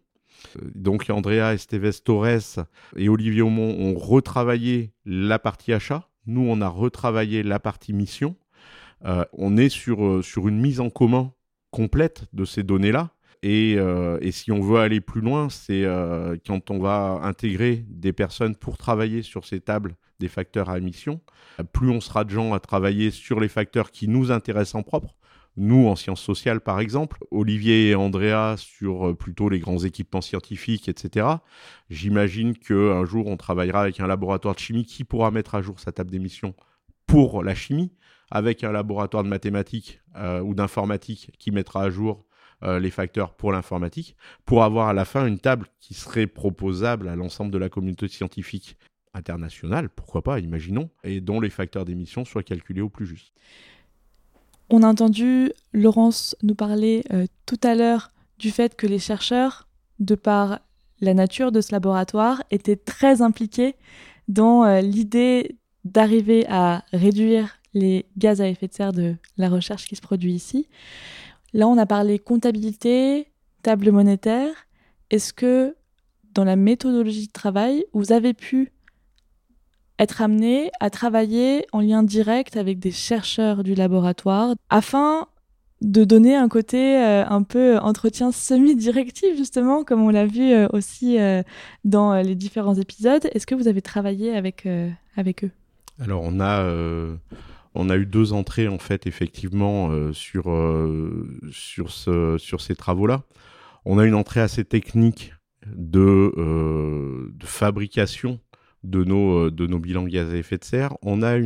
Donc 0.75 1.09
Andrea 1.09 1.53
Esteves 1.53 2.01
Torres 2.03 2.65
et 2.95 3.09
Olivier 3.09 3.41
Aumont 3.41 3.75
ont 3.79 3.97
retravaillé 3.97 4.93
la 5.05 5.39
partie 5.39 5.73
achat. 5.73 6.09
Nous, 6.27 6.45
on 6.47 6.61
a 6.61 6.67
retravaillé 6.67 7.43
la 7.43 7.59
partie 7.59 7.93
mission. 7.93 8.35
on 9.33 9.57
est 9.57 9.69
sur, 9.69 10.23
sur 10.23 10.47
une 10.47 10.59
mise 10.59 10.79
en 10.79 10.89
commun 10.89 11.33
complète 11.71 12.25
de 12.33 12.45
ces 12.45 12.63
données-là 12.63 13.14
euh, 13.45 14.17
et, 14.21 14.31
si 14.31 14.51
on 14.51 14.61
veut 14.61 14.79
aller 14.79 15.01
plus 15.01 15.21
loin, 15.21 15.49
c'est 15.49 15.83
euh, 15.83 16.35
quand 16.45 16.71
on 16.71 16.79
va 16.79 17.19
intégrer 17.23 17.85
des 17.87 18.13
personnes 18.13 18.55
pour 18.55 18.77
travailler 18.77 19.21
sur 19.21 19.45
ces 19.45 19.59
tables 19.59 19.95
des 20.19 20.29
facteurs 20.29 20.69
à 20.69 20.77
émission, 20.77 21.19
plus 21.73 21.89
on 21.89 21.99
sera 21.99 22.23
de 22.23 22.29
gens 22.29 22.53
à 22.53 22.59
travailler 22.59 23.11
sur 23.11 23.39
les 23.39 23.49
facteurs 23.49 23.91
qui 23.91 24.07
nous 24.07 24.31
intéressent 24.31 24.75
en 24.75 24.83
propre. 24.83 25.15
Nous, 25.57 25.87
en 25.87 25.95
sciences 25.95 26.21
sociales, 26.21 26.59
par 26.59 26.79
exemple, 26.79 27.23
Olivier 27.31 27.89
et 27.89 27.95
Andrea 27.95 28.55
sur 28.57 29.09
euh, 29.09 29.13
plutôt 29.13 29.47
les 29.47 29.59
grands 29.59 29.79
équipements 29.79 30.21
scientifiques, 30.21 30.89
etc. 30.89 31.27
J'imagine 31.89 32.57
qu'un 32.57 33.05
jour, 33.05 33.27
on 33.27 33.37
travaillera 33.37 33.81
avec 33.81 33.99
un 33.99 34.07
laboratoire 34.07 34.55
de 34.55 34.59
chimie 34.59 34.85
qui 34.85 35.03
pourra 35.03 35.31
mettre 35.31 35.55
à 35.55 35.61
jour 35.61 35.79
sa 35.79 35.91
table 35.91 36.11
d'émission 36.11 36.55
pour 37.05 37.43
la 37.43 37.53
chimie, 37.53 37.91
avec 38.31 38.63
un 38.63 38.71
laboratoire 38.71 39.23
de 39.23 39.29
mathématiques 39.29 40.01
ou 40.43 40.55
d'informatique 40.55 41.29
qui 41.37 41.51
mettra 41.51 41.83
à 41.83 41.89
jour 41.91 42.25
les 42.65 42.89
facteurs 42.89 43.34
pour 43.34 43.51
l'informatique, 43.51 44.15
pour 44.45 44.63
avoir 44.63 44.88
à 44.88 44.93
la 44.93 45.05
fin 45.05 45.27
une 45.27 45.39
table 45.39 45.67
qui 45.79 45.93
serait 45.93 46.27
proposable 46.27 47.07
à 47.07 47.15
l'ensemble 47.15 47.51
de 47.51 47.57
la 47.57 47.69
communauté 47.69 48.07
scientifique 48.07 48.77
internationale, 49.13 49.89
pourquoi 49.89 50.22
pas, 50.24 50.39
imaginons, 50.39 50.89
et 51.03 51.22
dont 51.22 51.39
les 51.39 51.50
facteurs 51.50 51.86
d'émission 51.86 52.25
soient 52.25 52.43
calculés 52.43 52.81
au 52.81 52.89
plus 52.89 53.05
juste. 53.05 53.34
On 54.69 54.84
a 54.84 54.88
entendu 54.88 55.51
Laurence 55.74 56.36
nous 56.41 56.55
parler 56.55 57.03
tout 57.45 57.60
à 57.63 57.75
l'heure 57.75 58.12
du 58.39 58.51
fait 58.51 58.75
que 58.75 58.88
les 58.88 59.00
chercheurs, 59.00 59.67
de 60.00 60.15
par 60.15 60.60
la 61.01 61.13
nature 61.13 61.51
de 61.51 61.62
ce 61.62 61.72
laboratoire, 61.72 62.43
étaient 62.51 62.75
très 62.75 63.22
impliqués 63.22 63.75
dans 64.27 64.79
l'idée 64.81 65.55
d'arriver 65.84 66.45
à 66.50 66.84
réduire 66.91 67.60
les 67.74 68.05
gaz 68.17 68.41
à 68.41 68.48
effet 68.50 68.67
de 68.67 68.74
serre 68.74 68.91
de 68.91 69.15
la 69.38 69.50
recherche 69.50 69.86
qui 69.86 69.95
se 69.95 70.01
produit 70.01 70.34
ici. 70.34 70.67
Là, 71.55 71.69
on 71.69 71.77
a 71.77 71.85
parlé 71.85 72.19
comptabilité, 72.19 73.31
table 73.63 73.89
monétaire. 73.89 74.67
Est-ce 75.09 75.31
que 75.31 75.74
dans 76.33 76.43
la 76.43 76.57
méthodologie 76.57 77.27
de 77.27 77.31
travail, 77.31 77.85
vous 77.93 78.12
avez 78.12 78.33
pu 78.33 78.74
être 79.97 80.21
amené 80.21 80.69
à 80.81 80.89
travailler 80.89 81.65
en 81.71 81.79
lien 81.79 82.03
direct 82.03 82.57
avec 82.57 82.79
des 82.79 82.91
chercheurs 82.91 83.63
du 83.63 83.74
laboratoire 83.74 84.55
afin 84.69 85.27
de 85.79 86.03
donner 86.03 86.35
un 86.35 86.50
côté 86.50 86.97
euh, 86.97 87.25
un 87.25 87.43
peu 87.43 87.77
entretien 87.77 88.33
semi-directif, 88.33 89.38
justement, 89.38 89.85
comme 89.85 90.01
on 90.01 90.09
l'a 90.09 90.25
vu 90.25 90.51
euh, 90.51 90.67
aussi 90.74 91.17
euh, 91.17 91.41
dans 91.85 92.15
les 92.15 92.35
différents 92.35 92.75
épisodes? 92.75 93.29
Est-ce 93.31 93.47
que 93.47 93.55
vous 93.55 93.69
avez 93.69 93.81
travaillé 93.81 94.35
avec, 94.35 94.67
avec 95.15 95.45
eux? 95.45 95.51
Alors, 96.01 96.21
on 96.21 96.41
a, 96.41 96.69
on 97.75 97.89
a 97.89 97.98
eu 97.98 98.05
deux 98.05 98.34
entrées, 98.34 98.67
en 98.67 98.79
fait, 98.79 99.08
effectivement, 99.08 99.91
sur, 100.13 100.46
sur, 101.51 101.91
ce, 101.91 102.38
sur 102.38 102.62
ces 102.62 102.75
travaux-là. 102.75 103.24
On 103.86 104.00
a 104.00 104.05
une 104.05 104.15
entrée 104.15 104.41
assez 104.41 104.65
technique 104.65 105.34
de, 105.67 106.32
de 107.32 107.46
fabrication 107.46 108.39
de 108.86 109.03
nos, 109.03 109.50
de 109.50 109.65
bilans 109.77 110.05
gaz 110.05 110.29
à 110.32 110.38
effet 110.38 110.58
de 110.58 110.63
serre. 110.63 110.96
On 111.01 111.22
a, 111.24 111.38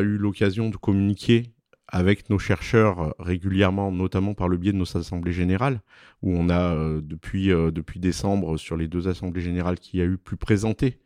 eu 0.00 0.16
l'occasion 0.16 0.70
de 0.70 0.76
communiquer 0.76 1.52
avec 1.88 2.28
nos 2.28 2.38
chercheurs 2.38 3.14
régulièrement, 3.18 3.90
notamment 3.90 4.34
par 4.34 4.48
le 4.48 4.58
biais 4.58 4.72
de 4.72 4.76
nos 4.76 4.96
assemblées 4.96 5.32
générales, 5.32 5.80
où 6.22 6.36
on 6.36 6.50
a 6.50 6.74
euh, 6.74 7.00
depuis, 7.02 7.50
euh, 7.50 7.70
depuis 7.70 7.98
décembre 7.98 8.58
sur 8.58 8.76
les 8.76 8.88
deux 8.88 9.08
assemblées 9.08 9.40
générales 9.40 9.78
qui 9.78 10.00
a 10.02 10.04
eu 10.04 10.18
pu 10.18 10.36
présenter 10.36 10.98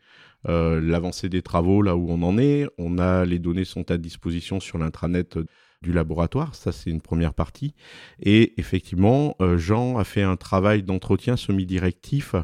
euh, 0.49 0.81
l'avancée 0.81 1.29
des 1.29 1.43
travaux, 1.43 1.83
là 1.83 1.97
où 1.97 2.11
on 2.11 2.23
en 2.23 2.39
est. 2.39 2.67
On 2.79 2.99
a 2.99 3.25
les 3.25 3.39
données 3.39 3.65
sont 3.65 3.91
à 3.91 3.99
disposition 3.99 4.61
sur 4.61 4.79
l'intranet 4.79 5.39
du 5.83 5.93
laboratoire, 5.93 6.55
ça 6.55 6.71
c'est 6.71 6.91
une 6.91 7.01
première 7.01 7.35
partie. 7.35 7.75
Et 8.21 8.59
effectivement, 8.61 9.35
Jean 9.57 9.99
a 9.99 10.05
fait 10.05 10.23
un 10.23 10.37
travail 10.37 10.85
d'entretien 10.85 11.37
semi-directif 11.37 12.37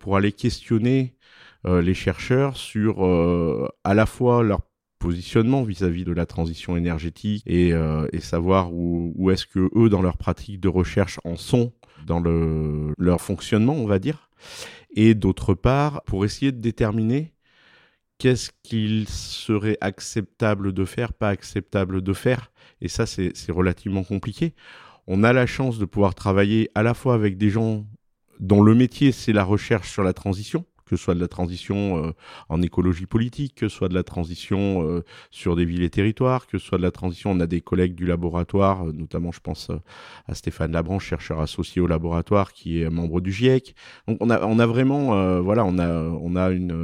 pour 0.00 0.16
aller 0.16 0.32
questionner 0.32 1.14
les 1.64 1.94
chercheurs 1.94 2.56
sur 2.56 3.04
à 3.84 3.94
la 3.94 4.06
fois 4.06 4.42
leur 4.42 4.62
positionnement 5.00 5.64
vis-à-vis 5.64 6.04
de 6.04 6.12
la 6.12 6.26
transition 6.26 6.76
énergétique 6.76 7.42
et, 7.46 7.72
euh, 7.72 8.06
savoir 8.20 8.72
où, 8.72 9.30
est-ce 9.30 9.46
que 9.46 9.70
eux, 9.74 9.88
dans 9.88 10.02
leur 10.02 10.16
pratique 10.16 10.60
de 10.60 10.68
recherche, 10.68 11.18
en 11.24 11.36
sont 11.36 11.72
dans 12.06 12.20
le, 12.20 12.94
leur 12.98 13.20
fonctionnement, 13.20 13.74
on 13.74 13.86
va 13.86 13.98
dire. 13.98 14.30
Et 14.94 15.14
d'autre 15.14 15.54
part, 15.54 16.02
pour 16.02 16.24
essayer 16.24 16.52
de 16.52 16.60
déterminer 16.60 17.32
qu'est-ce 18.20 18.50
qu'il 18.62 19.08
serait 19.08 19.78
acceptable 19.80 20.72
de 20.72 20.84
faire, 20.84 21.14
pas 21.14 21.30
acceptable 21.30 22.02
de 22.02 22.12
faire. 22.12 22.52
Et 22.82 22.88
ça, 22.88 23.06
c'est 23.06 23.32
relativement 23.48 24.04
compliqué. 24.04 24.54
On 25.06 25.24
a 25.24 25.32
la 25.32 25.46
chance 25.46 25.78
de 25.78 25.86
pouvoir 25.86 26.14
travailler 26.14 26.70
à 26.74 26.82
la 26.82 26.94
fois 26.94 27.14
avec 27.14 27.38
des 27.38 27.48
gens 27.48 27.86
dont 28.38 28.62
le 28.62 28.74
métier, 28.74 29.10
c'est 29.10 29.32
la 29.32 29.42
recherche 29.42 29.90
sur 29.90 30.02
la 30.02 30.12
transition, 30.12 30.64
que 30.90 30.96
ce 30.96 31.04
soit 31.04 31.14
de 31.14 31.20
la 31.20 31.28
transition 31.28 32.04
euh, 32.04 32.12
en 32.48 32.62
écologie 32.62 33.06
politique, 33.06 33.54
que 33.54 33.68
ce 33.68 33.76
soit 33.76 33.88
de 33.88 33.94
la 33.94 34.02
transition 34.02 34.82
euh, 34.82 35.04
sur 35.30 35.54
des 35.54 35.64
villes 35.64 35.84
et 35.84 35.90
territoires, 35.90 36.48
que 36.48 36.58
ce 36.58 36.66
soit 36.66 36.78
de 36.78 36.82
la 36.82 36.90
transition, 36.90 37.30
on 37.30 37.38
a 37.38 37.46
des 37.46 37.60
collègues 37.60 37.94
du 37.94 38.06
laboratoire, 38.06 38.88
euh, 38.88 38.92
notamment 38.92 39.30
je 39.30 39.38
pense 39.38 39.70
à 40.26 40.34
Stéphane 40.34 40.72
Labranche, 40.72 41.06
chercheur 41.06 41.40
associé 41.40 41.80
au 41.80 41.86
laboratoire, 41.86 42.52
qui 42.52 42.82
est 42.82 42.90
membre 42.90 43.20
du 43.20 43.30
GIEC. 43.30 43.76
Donc 44.08 44.18
on 44.20 44.30
a, 44.30 44.66
vraiment, 44.66 45.40
voilà, 45.40 45.64
on 45.64 45.78
a, 45.78 45.88
on 45.88 46.34
a 46.34 46.50
une, 46.50 46.74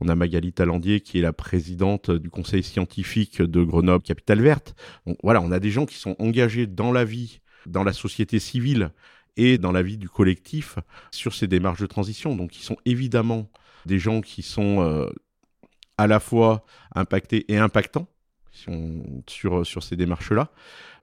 on 0.00 0.08
a 0.08 0.14
Magali 0.14 0.52
Talandier 0.52 1.00
qui 1.00 1.18
est 1.18 1.22
la 1.22 1.32
présidente 1.32 2.10
du 2.10 2.28
conseil 2.28 2.62
scientifique 2.62 3.40
de 3.40 3.62
Grenoble 3.62 4.04
Capitale 4.04 4.42
Verte. 4.42 4.74
Donc 5.06 5.16
voilà, 5.22 5.40
on 5.40 5.50
a 5.50 5.60
des 5.60 5.70
gens 5.70 5.86
qui 5.86 5.96
sont 5.96 6.14
engagés 6.18 6.66
dans 6.66 6.92
la 6.92 7.04
vie, 7.04 7.40
dans 7.66 7.84
la 7.84 7.94
société 7.94 8.38
civile 8.38 8.90
et 9.38 9.56
dans 9.56 9.72
la 9.72 9.82
vie 9.82 9.96
du 9.96 10.08
collectif 10.08 10.78
sur 11.10 11.34
ces 11.34 11.46
démarches 11.46 11.80
de 11.80 11.86
transition. 11.86 12.36
Donc, 12.36 12.58
ils 12.58 12.62
sont 12.62 12.76
évidemment 12.84 13.50
des 13.86 13.98
gens 13.98 14.20
qui 14.20 14.42
sont 14.42 14.82
euh, 14.82 15.08
à 15.96 16.06
la 16.06 16.20
fois 16.20 16.64
impactés 16.94 17.50
et 17.50 17.56
impactants 17.56 18.08
sur, 19.26 19.66
sur 19.66 19.82
ces 19.82 19.96
démarches-là. 19.96 20.50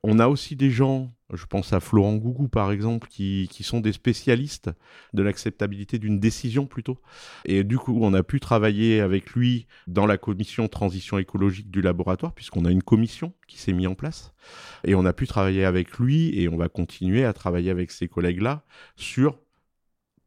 On 0.07 0.19
a 0.19 0.27
aussi 0.27 0.55
des 0.55 0.69
gens, 0.69 1.11
je 1.33 1.47
pense 1.47 1.73
à 1.73 1.79
Florent 1.79 2.15
Gougou 2.17 2.47
par 2.47 2.71
exemple, 2.71 3.07
qui, 3.07 3.49
sont 3.61 3.79
des 3.79 3.91
spécialistes 3.91 4.69
de 5.13 5.23
l'acceptabilité 5.23 5.97
d'une 5.97 6.19
décision 6.19 6.67
plutôt. 6.67 6.99
Et 7.45 7.63
du 7.63 7.79
coup, 7.79 7.97
on 7.99 8.13
a 8.13 8.21
pu 8.21 8.39
travailler 8.39 8.99
avec 8.99 9.31
lui 9.31 9.65
dans 9.87 10.05
la 10.05 10.19
commission 10.19 10.67
transition 10.67 11.17
écologique 11.17 11.71
du 11.71 11.81
laboratoire, 11.81 12.33
puisqu'on 12.33 12.65
a 12.65 12.71
une 12.71 12.83
commission 12.83 13.33
qui 13.47 13.57
s'est 13.57 13.73
mise 13.73 13.87
en 13.87 13.95
place. 13.95 14.35
Et 14.83 14.93
on 14.93 15.05
a 15.05 15.13
pu 15.13 15.25
travailler 15.25 15.65
avec 15.65 15.97
lui 15.97 16.39
et 16.39 16.49
on 16.49 16.57
va 16.57 16.69
continuer 16.69 17.25
à 17.25 17.33
travailler 17.33 17.71
avec 17.71 17.89
ces 17.89 18.07
collègues-là 18.07 18.63
sur 18.95 19.39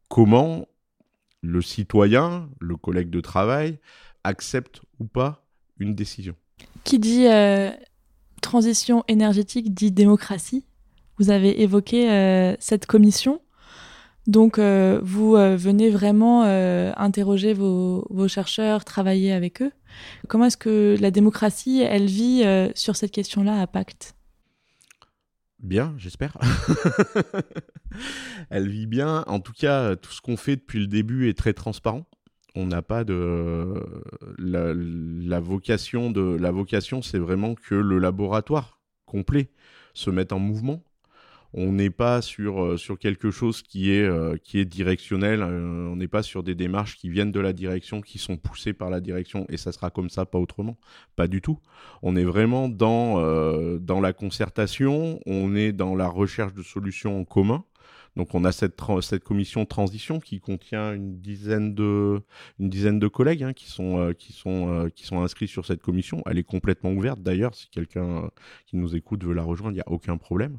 comment 0.08 0.66
le 1.40 1.62
citoyen, 1.62 2.50
le 2.58 2.76
collègue 2.76 3.11
de 3.11 3.20
travail, 3.20 3.78
accepte 4.25 4.82
ou 4.99 5.06
pas 5.06 5.47
une 5.78 5.94
décision. 5.94 6.35
Qui 6.88 6.99
dit 6.99 7.26
euh, 7.26 7.71
transition 8.40 9.04
énergétique 9.09 9.75
dit 9.75 9.92
démocratie. 9.92 10.64
Vous 11.18 11.28
avez 11.28 11.61
évoqué 11.61 12.11
euh, 12.11 12.54
cette 12.61 12.87
commission. 12.87 13.42
Donc, 14.26 14.59
euh, 14.59 14.99
vous 15.02 15.33
venez 15.33 15.90
vraiment 15.90 16.45
interroger 16.45 17.52
vos, 17.52 18.26
chercheurs, 18.26 18.87
travailler 18.87 19.35
avec 19.35 19.61
eux. 19.61 19.71
Comment 20.28 20.47
est-ce 20.47 20.57
que 20.57 20.97
la 20.99 21.11
démocratie, 21.11 21.83
elle 21.83 22.07
vit 22.07 22.42
sur 22.75 22.97
cette 22.97 23.11
question-là 23.11 23.61
à 23.61 23.66
Pacte? 23.66 24.14
Bien, 25.59 25.95
j'espère. 25.99 26.38
elle 28.50 28.66
vit 28.66 28.87
bien. 28.87 29.25
En 29.26 29.40
tout 29.40 29.52
cas, 29.52 29.95
tout 29.95 30.12
ce 30.12 30.23
qu'on 30.23 30.38
fait 30.38 30.57
depuis 30.57 30.80
le 30.80 30.87
début 30.87 31.28
est 31.28 31.37
très 31.37 31.52
transparent 31.52 32.07
on 32.59 32.67
n'a 32.67 32.83
pas 32.83 33.05
de 33.05 33.75
la, 34.37 35.41
vocation 35.41 36.11
de 36.11 36.37
la 36.37 36.50
vocation 36.50 37.03
c'est 37.03 37.19
vraiment 37.19 37.55
que 37.55 37.75
le 37.75 37.99
laboratoire 37.99 38.81
complet 39.07 39.50
se 39.95 40.11
mette 40.11 40.33
en 40.33 40.41
mouvement 40.41 40.83
on 41.55 41.73
n'est 41.73 41.91
pas 41.91 42.21
sur, 42.21 42.62
euh, 42.62 42.77
sur 42.77 42.99
quelque 42.99 43.31
chose 43.31 43.62
qui 43.62 43.91
est, 43.93 44.03
euh, 44.03 44.37
qui 44.43 44.59
est 44.59 44.67
directionnel, 44.67 45.41
euh, 45.43 45.88
on 45.91 45.97
n'est 45.97 46.09
pas 46.09 46.23
sur 46.23 46.43
des 46.43 46.55
démarches 46.55 46.97
qui 46.97 47.09
viennent 47.09 47.33
de 47.33 47.41
la 47.41 47.53
direction, 47.55 48.03
qui 48.03 48.19
sont 48.19 48.37
poussées 48.37 48.75
par 48.75 48.91
la 48.91 49.00
direction, 49.00 49.47
et 49.49 49.57
ça 49.57 49.73
sera 49.73 49.91
comme 49.91 50.11
ça, 50.11 50.27
pas 50.27 50.38
autrement. 50.38 50.77
Pas 51.17 51.27
du 51.27 51.41
tout. 51.41 51.59
On 52.03 52.17
est 52.17 52.25
vraiment 52.25 52.69
dans, 52.69 53.19
dans 53.79 54.00
la 54.00 54.12
concertation, 54.12 55.21
on 55.27 55.55
est 55.57 55.73
dans 55.73 55.95
la 55.95 56.09
recherche 56.09 56.53
de 56.53 56.62
solutions 56.62 57.21
en 57.21 57.25
commun, 57.25 57.65
donc 58.18 58.34
on 58.34 58.44
a 58.44 58.50
cette, 58.50 58.75
commission 59.22 59.64
transition 59.64 60.18
qui 60.18 60.40
contient 60.40 60.92
une 60.92 61.20
dizaine 61.20 61.72
de, 61.72 62.20
collègues 63.06 63.52
qui, 63.54 63.70
sont, 63.70 64.00
euh, 64.00 64.12
euh, 64.46 64.90
inscrits 65.12 65.46
sur 65.46 65.64
cette 65.64 65.80
commission. 65.80 66.25
Elle 66.26 66.38
est 66.38 66.42
complètement 66.42 66.90
ouverte 66.90 67.22
d'ailleurs. 67.22 67.54
Si 67.54 67.70
quelqu'un 67.70 68.25
euh, 68.25 68.28
qui 68.66 68.76
nous 68.76 68.96
écoute 68.96 69.22
veut 69.22 69.34
la 69.34 69.44
rejoindre, 69.44 69.75
il 69.75 69.76
n'y 69.76 69.82
a 69.82 69.88
aucun 69.88 70.16
problème. 70.16 70.58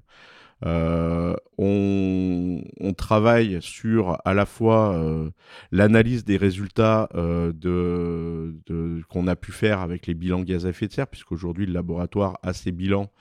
on, 1.57 2.61
travaille 2.95 3.61
sur 3.61 4.17
à 4.23 4.33
la 4.33 4.45
fois 4.45 5.29
l'analyse 5.73 6.23
des 6.23 6.37
résultats 6.37 7.09
qu'on 7.11 7.51
a 9.27 9.35
pu 9.35 9.51
faire 9.51 9.81
avec 9.81 10.07
les 10.07 10.13
bilans 10.13 10.43
gaz 10.43 10.65
à 10.65 10.69
effet 10.69 10.87
de 10.87 10.93
serre, 10.93 11.07
puisqu'aujourd'hui 11.07 11.65
le 11.65 11.73
laboratoire 11.73 12.39
a 12.41 12.53
ses 12.53 12.71
bilans 12.71 13.11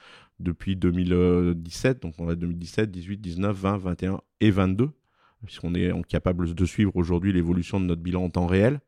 depuis 0.41 0.77
2017. 0.77 2.03
Donc 2.03 2.15
on 2.19 2.29
a 2.29 2.35
2017, 2.35 2.91
18, 2.91 3.19
19, 3.19 3.57
20, 3.57 3.77
21 3.79 4.21
et 4.41 4.51
22, 4.51 4.91
puisqu'on 5.45 5.75
est 5.75 5.93
capable 6.07 6.55
de 6.55 6.65
suivre 6.65 6.97
aujourd'hui 6.97 7.33
l'évolution 7.33 7.81
de 7.81 7.87
notre 7.87 8.03
bilan 8.03 8.25
en 8.25 8.31
temps 8.31 8.47
réel, 8.47 8.81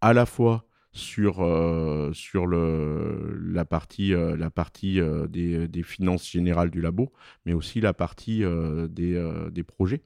à 0.00 0.12
la 0.12 0.26
fois 0.26 0.68
sur, 0.92 1.42
euh, 1.42 2.12
sur 2.12 2.46
le, 2.46 3.38
la 3.40 3.64
partie, 3.64 4.14
euh, 4.14 4.36
la 4.36 4.50
partie 4.50 5.00
euh, 5.00 5.26
des, 5.26 5.68
des, 5.68 5.82
finances 5.82 6.28
générales 6.28 6.70
du 6.70 6.80
labo, 6.80 7.12
mais 7.44 7.52
aussi 7.52 7.80
la 7.80 7.94
partie 7.94 8.42
des, 8.90 9.48
des, 9.50 9.62
projets. 9.62 10.02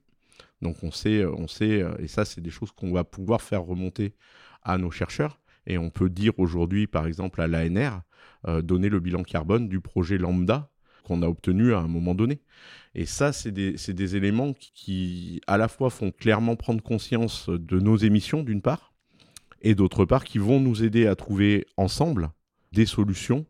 Donc 0.60 0.82
on 0.82 0.90
sait, 0.90 1.24
on 1.24 1.48
sait 1.48 1.84
et 1.98 2.06
ça 2.06 2.24
c'est 2.24 2.40
des 2.40 2.50
choses 2.50 2.72
qu'on 2.72 2.92
va 2.92 3.04
pouvoir 3.04 3.42
faire 3.42 3.62
remonter 3.62 4.14
à 4.62 4.78
nos 4.78 4.90
chercheurs. 4.90 5.40
Et 5.66 5.78
on 5.78 5.90
peut 5.90 6.10
dire 6.10 6.38
aujourd'hui, 6.38 6.86
par 6.86 7.06
exemple, 7.06 7.40
à 7.40 7.46
l'ANR, 7.46 8.02
donner 8.62 8.88
le 8.88 9.00
bilan 9.00 9.22
carbone 9.22 9.68
du 9.68 9.80
projet 9.80 10.18
lambda 10.18 10.71
qu'on 11.02 11.22
a 11.22 11.28
obtenus 11.28 11.72
à 11.74 11.78
un 11.78 11.88
moment 11.88 12.14
donné. 12.14 12.40
Et 12.94 13.06
ça, 13.06 13.32
c'est 13.32 13.52
des, 13.52 13.74
des, 13.88 14.16
éléments 14.16 14.52
qui, 14.52 15.40
à 15.46 15.56
la 15.56 15.68
fois, 15.68 15.90
font 15.90 16.10
clairement 16.10 16.56
prendre 16.56 16.82
conscience 16.82 17.48
de 17.48 17.80
nos 17.80 17.96
émissions, 17.96 18.42
d'une 18.42 18.62
part, 18.62 18.92
et 19.62 19.74
d'autre 19.74 20.04
part, 20.04 20.24
qui 20.24 20.38
vont 20.38 20.60
nous 20.60 20.84
aider 20.84 21.06
à 21.06 21.16
trouver 21.16 21.66
ensemble 21.76 22.30
des 22.72 22.86
solutions 22.86 23.46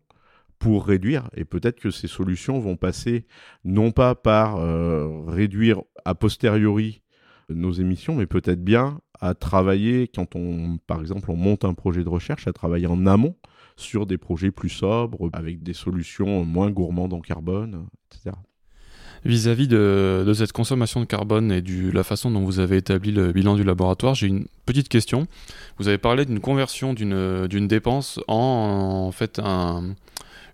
pour 0.59 0.87
réduire. 0.87 1.29
Et 1.37 1.45
peut-être 1.45 1.81
que 1.81 1.91
ces 1.91 2.07
solutions 2.07 2.61
vont 2.61 2.77
passer 2.77 3.27
non 3.65 3.91
pas 3.91 4.15
par 4.15 4.57
euh, 4.57 5.25
réduire 5.27 5.83
a 6.05 6.15
posteriori 6.15 7.03
nos 7.49 7.73
émissions, 7.73 8.15
mais 8.15 8.27
peut-être 8.27 8.63
bien 8.63 9.01
à 9.23 9.35
travailler, 9.35 10.09
quand 10.09 10.35
on, 10.35 10.79
par 10.87 11.01
exemple, 11.01 11.31
on 11.31 11.37
monte 11.37 11.65
un 11.65 11.75
projet 11.75 12.03
de 12.03 12.09
recherche, 12.09 12.49
à 12.49 12.53
travailler 12.53 12.89
en 12.89 13.07
amont 13.07 13.37
sur 13.77 14.05
des 14.05 14.19
projets 14.19 14.51
plus 14.51 14.69
sobres, 14.69 15.31
avec 15.33 15.63
des 15.63 15.73
solutions 15.73 16.45
moins 16.45 16.71
gourmandes 16.71 17.15
en 17.15 17.21
carbone, 17.21 17.87
etc. 18.11 18.37
Vis-à-vis 19.25 19.69
de, 19.69 20.31
cette 20.35 20.51
consommation 20.51 20.99
de 20.99 21.05
carbone 21.05 21.53
et 21.53 21.63
de 21.63 21.93
la 21.93 22.03
façon 22.03 22.33
dont 22.33 22.45
vous 22.45 22.59
avez 22.59 22.79
établi 22.79 23.13
le 23.13 23.33
bilan 23.33 23.55
du 23.55 23.63
laboratoire, 23.63 24.17
j'ai 24.17 24.27
une 24.27 24.47
petite 24.67 24.89
question. 24.89 25.29
Vous 25.79 25.87
avez 25.87 25.99
parlé 25.99 26.25
d'une 26.25 26.41
conversion 26.41 26.93
d'une 26.93 27.69
dépense 27.69 28.19
en, 28.27 29.07
en 29.07 29.13
fait 29.13 29.39
un, 29.39 29.95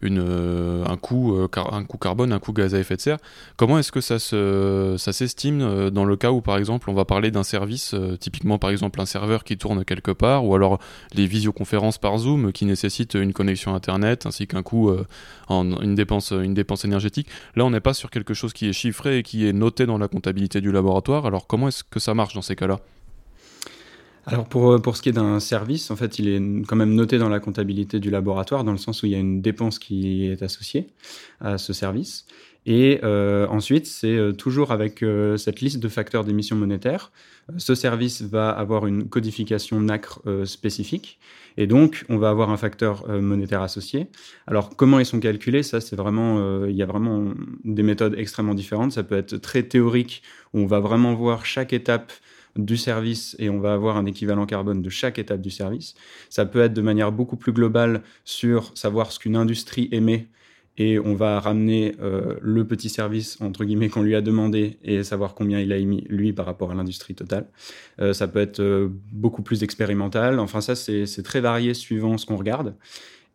euh, 0.05 0.85
un, 0.87 0.97
coût, 0.97 1.37
euh, 1.37 1.49
un 1.57 1.85
coût 1.85 1.99
carbone, 1.99 2.33
un 2.33 2.39
coût 2.39 2.53
gaz 2.53 2.75
à 2.75 2.79
effet 2.79 2.97
de 2.97 3.01
serre. 3.01 3.19
Comment 3.57 3.79
est-ce 3.79 3.93
que 3.93 4.01
ça, 4.01 4.19
se, 4.19 4.95
ça 4.99 5.13
s'estime 5.13 5.61
euh, 5.61 5.91
dans 5.91 6.05
le 6.05 6.17
cas 6.17 6.31
où, 6.31 6.41
par 6.41 6.57
exemple, 6.57 6.91
on 6.91 6.95
va 6.95 7.05
parler 7.05 7.31
d'un 7.31 7.43
service, 7.43 7.95
typiquement 8.21 8.59
par 8.59 8.71
exemple 8.71 9.01
un 9.01 9.07
serveur 9.07 9.45
qui 9.45 9.57
tourne 9.57 9.85
quelque 9.85 10.11
part, 10.11 10.45
ou 10.45 10.55
alors 10.55 10.79
les 11.15 11.27
visioconférences 11.27 11.99
par 11.99 12.19
Zoom 12.19 12.53
qui 12.53 12.65
nécessitent 12.65 13.15
une 13.15 13.33
connexion 13.33 13.75
Internet, 13.75 14.27
ainsi 14.27 14.47
qu'un 14.47 14.63
coût 14.63 14.91
en 15.49 15.81
une 15.81 15.95
dépense, 15.95 16.31
une 16.33 16.55
dépense 16.55 16.85
énergétique. 16.85 17.29
Là, 17.57 17.65
on 17.65 17.71
n'est 17.71 17.81
pas 17.81 17.95
sur 17.95 18.11
quelque 18.11 18.35
chose 18.35 18.53
qui 18.53 18.69
est 18.69 18.73
chiffré 18.73 19.19
et 19.19 19.23
qui 19.23 19.47
est 19.47 19.53
noté 19.53 19.87
dans 19.87 19.99
la 19.99 20.09
comptabilité 20.09 20.61
du 20.61 20.73
laboratoire. 20.73 21.27
Alors 21.27 21.47
comment 21.47 21.69
est-ce 21.69 21.85
que 21.85 22.01
ça 22.01 22.15
marche 22.15 22.35
dans 22.35 22.43
ces 22.43 22.57
cas-là? 22.57 22.79
Alors 24.27 24.47
pour, 24.47 24.73
euh, 24.73 24.79
pour 24.79 24.97
ce 24.97 25.03
qui 25.03 25.09
est 25.09 25.13
d'un 25.13 25.41
service, 25.41 25.91
en 25.91 25.97
fait, 25.97 26.19
il 26.19 26.29
est 26.29 26.67
quand 26.67 26.77
même 26.77 26.95
noté 26.95 27.19
dans 27.19 27.29
la 27.29 27.41
comptabilité 27.41 28.01
du 28.01 28.11
laboratoire, 28.11 28.65
dans 28.65 28.73
le 28.73 28.79
sens 28.79 29.03
où 29.03 29.07
il 29.07 29.13
y 29.13 29.15
a 29.15 29.19
une 29.19 29.41
dépense 29.41 29.79
qui 29.79 30.27
est 30.27 30.43
associée 30.43 30.89
à 31.41 31.59
ce 31.59 31.73
service. 31.73 32.27
Et 32.67 33.01
euh, 33.03 33.47
ensuite, 33.49 33.87
c'est 33.87 34.17
euh, 34.17 34.33
toujours 34.33 34.73
avec 34.73 35.03
cette 35.37 35.61
liste 35.61 35.81
de 35.81 35.89
facteurs 35.89 36.25
d'émission 36.25 36.57
monétaire. 36.57 37.13
Ce 37.57 37.75
service 37.75 38.21
va 38.21 38.51
avoir 38.51 38.87
une 38.87 39.09
codification 39.09 39.81
NACRE 39.81 40.21
spécifique. 40.45 41.19
Et 41.57 41.67
donc, 41.67 42.05
on 42.11 42.19
va 42.19 42.29
avoir 42.29 42.51
un 42.51 42.59
facteur 42.59 43.09
monétaire 43.09 43.63
associé. 43.63 44.09
Alors, 44.47 44.77
comment 44.77 44.99
ils 44.99 45.07
sont 45.07 45.19
calculés? 45.19 45.63
Ça, 45.63 45.81
c'est 45.81 45.97
vraiment... 45.97 46.67
il 46.67 46.77
y 46.77 46.83
a 46.83 46.87
vraiment 46.87 47.33
des 47.65 47.83
méthodes 47.83 48.15
extrêmement 48.19 48.55
différentes. 48.55 48.93
Ça 48.93 49.03
peut 49.03 49.17
être 49.17 49.39
très 49.39 49.63
théorique, 49.63 50.23
où 50.53 50.61
on 50.61 50.67
va 50.67 50.79
vraiment 50.79 51.15
voir 51.15 51.47
chaque 51.47 51.73
étape 51.73 52.13
du 52.59 52.77
service 52.77 53.37
et 53.39 53.49
on 53.49 53.61
va 53.61 53.73
avoir 53.73 53.97
un 53.97 54.05
équivalent 54.05 54.45
carbone 54.45 54.83
de 54.83 54.91
chaque 54.91 55.19
étape 55.19 55.41
du 55.41 55.51
service. 55.51 55.95
Ça 56.29 56.45
peut 56.45 56.61
être 56.61 56.75
de 56.75 56.83
manière 56.83 57.13
beaucoup 57.13 57.37
plus 57.37 57.53
globale 57.53 58.03
sur 58.25 58.77
savoir 58.77 59.13
ce 59.13 59.19
qu'une 59.19 59.37
industrie 59.37 59.89
émet 59.93 60.29
et 60.77 60.99
on 60.99 61.15
va 61.15 61.41
ramener 61.41 61.95
euh, 62.01 62.37
le 62.41 62.67
petit 62.67 62.89
service 62.89 63.41
entre 63.41 63.65
guillemets 63.65 63.89
qu'on 63.89 64.03
lui 64.03 64.15
a 64.15 64.21
demandé 64.21 64.79
et 64.83 65.03
savoir 65.03 65.35
combien 65.35 65.61
il 65.61 65.73
a 65.73 65.77
émis 65.77 66.05
lui 66.09 66.33
par 66.33 66.47
rapport 66.47 66.71
à 66.71 66.75
l'industrie 66.75 67.15
totale. 67.15 67.47
Euh, 68.01 68.13
ça 68.13 68.29
peut 68.29 68.41
être 68.41 68.61
euh, 68.61 68.89
beaucoup 69.13 69.43
plus 69.43 69.63
expérimental. 69.63 70.39
Enfin 70.41 70.61
ça 70.61 70.75
c'est 70.75 71.23
très 71.23 71.41
varié 71.41 71.75
suivant 71.75 72.19
ce 72.19 72.27
qu'on 72.27 72.37
regarde 72.37 72.75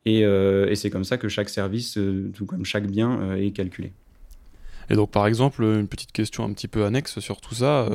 et, 0.06 0.20
et 0.20 0.76
c'est 0.76 0.90
comme 0.90 1.06
ça 1.06 1.18
que 1.18 1.30
chaque 1.30 1.48
service, 1.48 1.98
tout 2.34 2.46
comme 2.46 2.66
chaque 2.66 2.88
bien, 2.88 3.38
est 3.38 3.52
calculé. 3.52 3.94
Et 4.90 4.96
donc, 4.96 5.12
par 5.12 5.28
exemple, 5.28 5.64
une 5.64 5.88
petite 5.88 6.12
question 6.12 6.44
un 6.44 6.52
petit 6.52 6.68
peu 6.68 6.84
annexe 6.84 7.20
sur 7.20 7.40
tout 7.40 7.56
ça. 7.56 7.88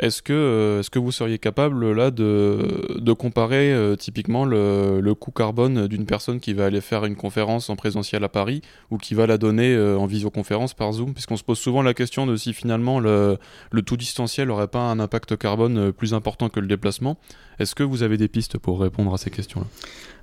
Euh, 0.00 0.06
est-ce 0.06 0.22
que, 0.22 0.32
euh, 0.32 0.80
est-ce 0.80 0.90
que 0.90 0.98
vous 0.98 1.12
seriez 1.12 1.38
capable 1.38 1.92
là 1.92 2.10
de, 2.10 2.98
de 2.98 3.12
comparer 3.12 3.72
euh, 3.72 3.96
typiquement 3.96 4.44
le, 4.44 5.00
le, 5.00 5.14
coût 5.14 5.30
carbone 5.30 5.86
d'une 5.86 6.06
personne 6.06 6.40
qui 6.40 6.52
va 6.52 6.66
aller 6.66 6.80
faire 6.80 7.04
une 7.04 7.16
conférence 7.16 7.70
en 7.70 7.76
présentiel 7.76 8.24
à 8.24 8.28
Paris 8.28 8.62
ou 8.90 8.98
qui 8.98 9.14
va 9.14 9.26
la 9.26 9.38
donner 9.38 9.78
en 9.78 10.06
visioconférence 10.06 10.74
par 10.74 10.92
Zoom? 10.92 11.14
Puisqu'on 11.14 11.36
se 11.36 11.44
pose 11.44 11.58
souvent 11.58 11.82
la 11.82 11.94
question 11.94 12.26
de 12.26 12.36
si 12.36 12.52
finalement 12.52 13.00
le, 13.00 13.38
le 13.70 13.82
tout 13.82 13.96
distanciel 13.96 14.48
n'aurait 14.48 14.68
pas 14.68 14.80
un 14.80 14.98
impact 15.00 15.36
carbone 15.36 15.92
plus 15.92 16.14
important 16.14 16.48
que 16.48 16.60
le 16.60 16.66
déplacement. 16.66 17.18
Est-ce 17.58 17.74
que 17.74 17.82
vous 17.82 18.02
avez 18.02 18.16
des 18.16 18.28
pistes 18.28 18.58
pour 18.58 18.80
répondre 18.80 19.12
à 19.12 19.18
ces 19.18 19.30
questions-là? 19.30 19.66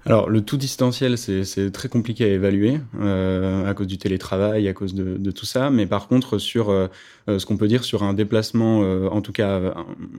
Alors, 0.05 0.29
le 0.29 0.41
tout 0.41 0.57
distanciel, 0.57 1.17
c'est 1.17 1.71
très 1.71 1.89
compliqué 1.89 2.23
à 2.23 2.27
évaluer 2.27 2.79
euh, 2.99 3.69
à 3.69 3.73
cause 3.73 3.87
du 3.87 3.97
télétravail, 3.97 4.67
à 4.67 4.73
cause 4.73 4.93
de, 4.93 5.31
tout 5.31 5.45
ça. 5.45 5.69
Mais 5.69 5.85
par 5.85 6.07
contre, 6.07 6.37
sur 6.37 6.69
euh, 6.69 6.87
ce 7.27 7.45
qu'on 7.45 7.57
peut 7.57 7.67
dire 7.67 7.83
sur 7.83 8.03
un 8.03 8.13
déplacement, 8.13 8.81
euh, 8.81 9.09
en 9.09 9.21
tout 9.21 9.33
cas 9.33 9.68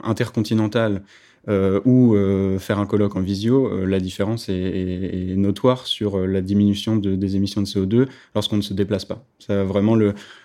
intercontinental, 0.03 1.03
euh, 1.47 1.81
ou 1.85 2.15
euh, 2.15 2.59
faire 2.59 2.77
un 2.77 2.85
colloque 2.85 3.15
en 3.15 3.21
visio, 3.21 3.65
euh, 3.67 3.85
la 3.85 3.99
différence 3.99 4.47
est, 4.47 5.33
notoire 5.35 5.87
sur 5.87 6.19
euh, 6.19 6.27
la 6.27 6.41
diminution 6.41 6.97
de, 6.97 7.15
des 7.15 7.35
émissions 7.35 7.61
de 7.61 7.67
CO2 7.67 8.07
lorsqu'on 8.35 8.57
ne 8.57 8.61
se 8.61 8.75
déplace 8.75 9.05
pas. 9.05 9.25
Vraiment 9.49 9.97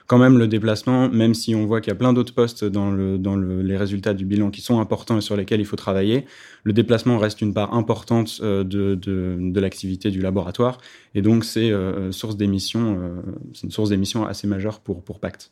quand 0.07 0.19
même 0.19 0.39
le 0.39 0.49
déplacement, 0.49 1.09
même 1.11 1.35
si 1.35 1.55
on 1.55 1.67
voit 1.67 1.81
qu'il 1.81 1.91
y 1.91 1.93
a 1.93 1.97
plein 1.97 2.15
d'autres 2.15 2.33
postes 2.33 2.65
dans, 2.65 2.91
le, 2.91 3.19
dans 3.19 3.37
le, 3.37 3.61
les 3.61 3.77
résultats 3.77 4.15
du 4.15 4.25
bilan 4.25 4.51
qui 4.51 4.63
sont 4.63 4.81
importants 4.81 5.19
et 5.19 5.21
sur 5.21 5.37
lesquels 5.37 5.61
il 5.61 5.67
faut 5.67 5.77
travailler, 5.77 6.25
le 6.65 6.73
déplacement 6.73 7.19
reste 7.19 7.43
une 7.43 7.53
part 7.53 7.75
importante 7.75 8.41
de 8.41 9.61
l'activité 9.61 10.11
du 10.11 10.21
laboratoire 10.21 10.79
et 11.15 11.21
donc 11.23 11.45
c'est 11.45 11.73
source 12.11 12.37
d'émissions, 12.37 12.99
c'est 13.53 13.65
une 13.65 13.71
source 13.71 13.91
d'émissions 13.91 14.27
assez 14.27 14.47
majeure 14.47 14.81
pour, 14.81 15.03
pour 15.03 15.21
Pacte. 15.21 15.51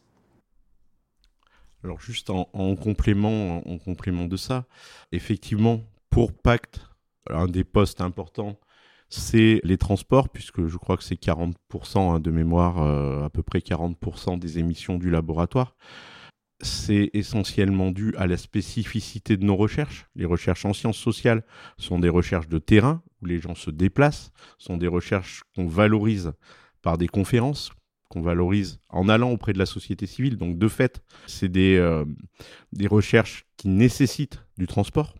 Alors 1.85 2.01
juste 2.01 2.31
en, 2.31 2.47
complément, 2.77 3.59
en 3.68 3.77
complément 3.77 4.25
de 4.25 4.38
ça, 4.38 4.64
effectivement, 5.12 5.83
pour 6.09 6.33
Pacte, 6.33 6.81
un 7.29 7.47
des 7.47 7.62
postes 7.62 8.01
importants, 8.01 8.59
c'est 9.11 9.61
les 9.64 9.77
transports, 9.77 10.31
puisque 10.31 10.66
je 10.66 10.79
crois 10.79 10.97
que 10.97 11.05
c'est 11.05 11.20
40% 11.20 11.99
hein, 11.99 12.20
de 12.20 12.31
mémoire, 12.31 12.83
euh, 12.83 13.25
à 13.25 13.29
peu 13.29 13.42
près 13.42 13.59
40% 13.59 14.38
des 14.38 14.59
émissions 14.59 14.97
du 14.97 15.11
laboratoire. 15.11 15.77
C'est 16.61 17.11
essentiellement 17.12 17.90
dû 17.90 18.14
à 18.16 18.27
la 18.27 18.38
spécificité 18.38 19.37
de 19.37 19.44
nos 19.44 19.57
recherches. 19.57 20.07
Les 20.14 20.25
recherches 20.25 20.64
en 20.64 20.73
sciences 20.73 20.97
sociales 20.97 21.44
sont 21.77 21.99
des 21.99 22.09
recherches 22.09 22.49
de 22.49 22.59
terrain, 22.59 23.03
où 23.20 23.27
les 23.27 23.40
gens 23.40 23.55
se 23.55 23.70
déplacent, 23.70 24.33
sont 24.57 24.79
des 24.79 24.88
recherches 24.88 25.42
qu'on 25.55 25.66
valorise 25.66 26.33
par 26.81 26.97
des 26.97 27.09
conférences, 27.09 27.73
valorise 28.22 28.81
en 28.88 29.09
allant 29.09 29.31
auprès 29.31 29.53
de 29.53 29.59
la 29.59 29.66
société 29.66 30.07
civile. 30.07 30.37
Donc 30.37 30.59
de 30.59 30.68
fait, 30.68 31.03
c'est 31.27 31.48
des, 31.48 31.77
euh, 31.77 32.05
des 32.72 32.87
recherches 32.87 33.46
qui 33.57 33.68
nécessitent 33.68 34.44
du 34.59 34.66
transport. 34.66 35.14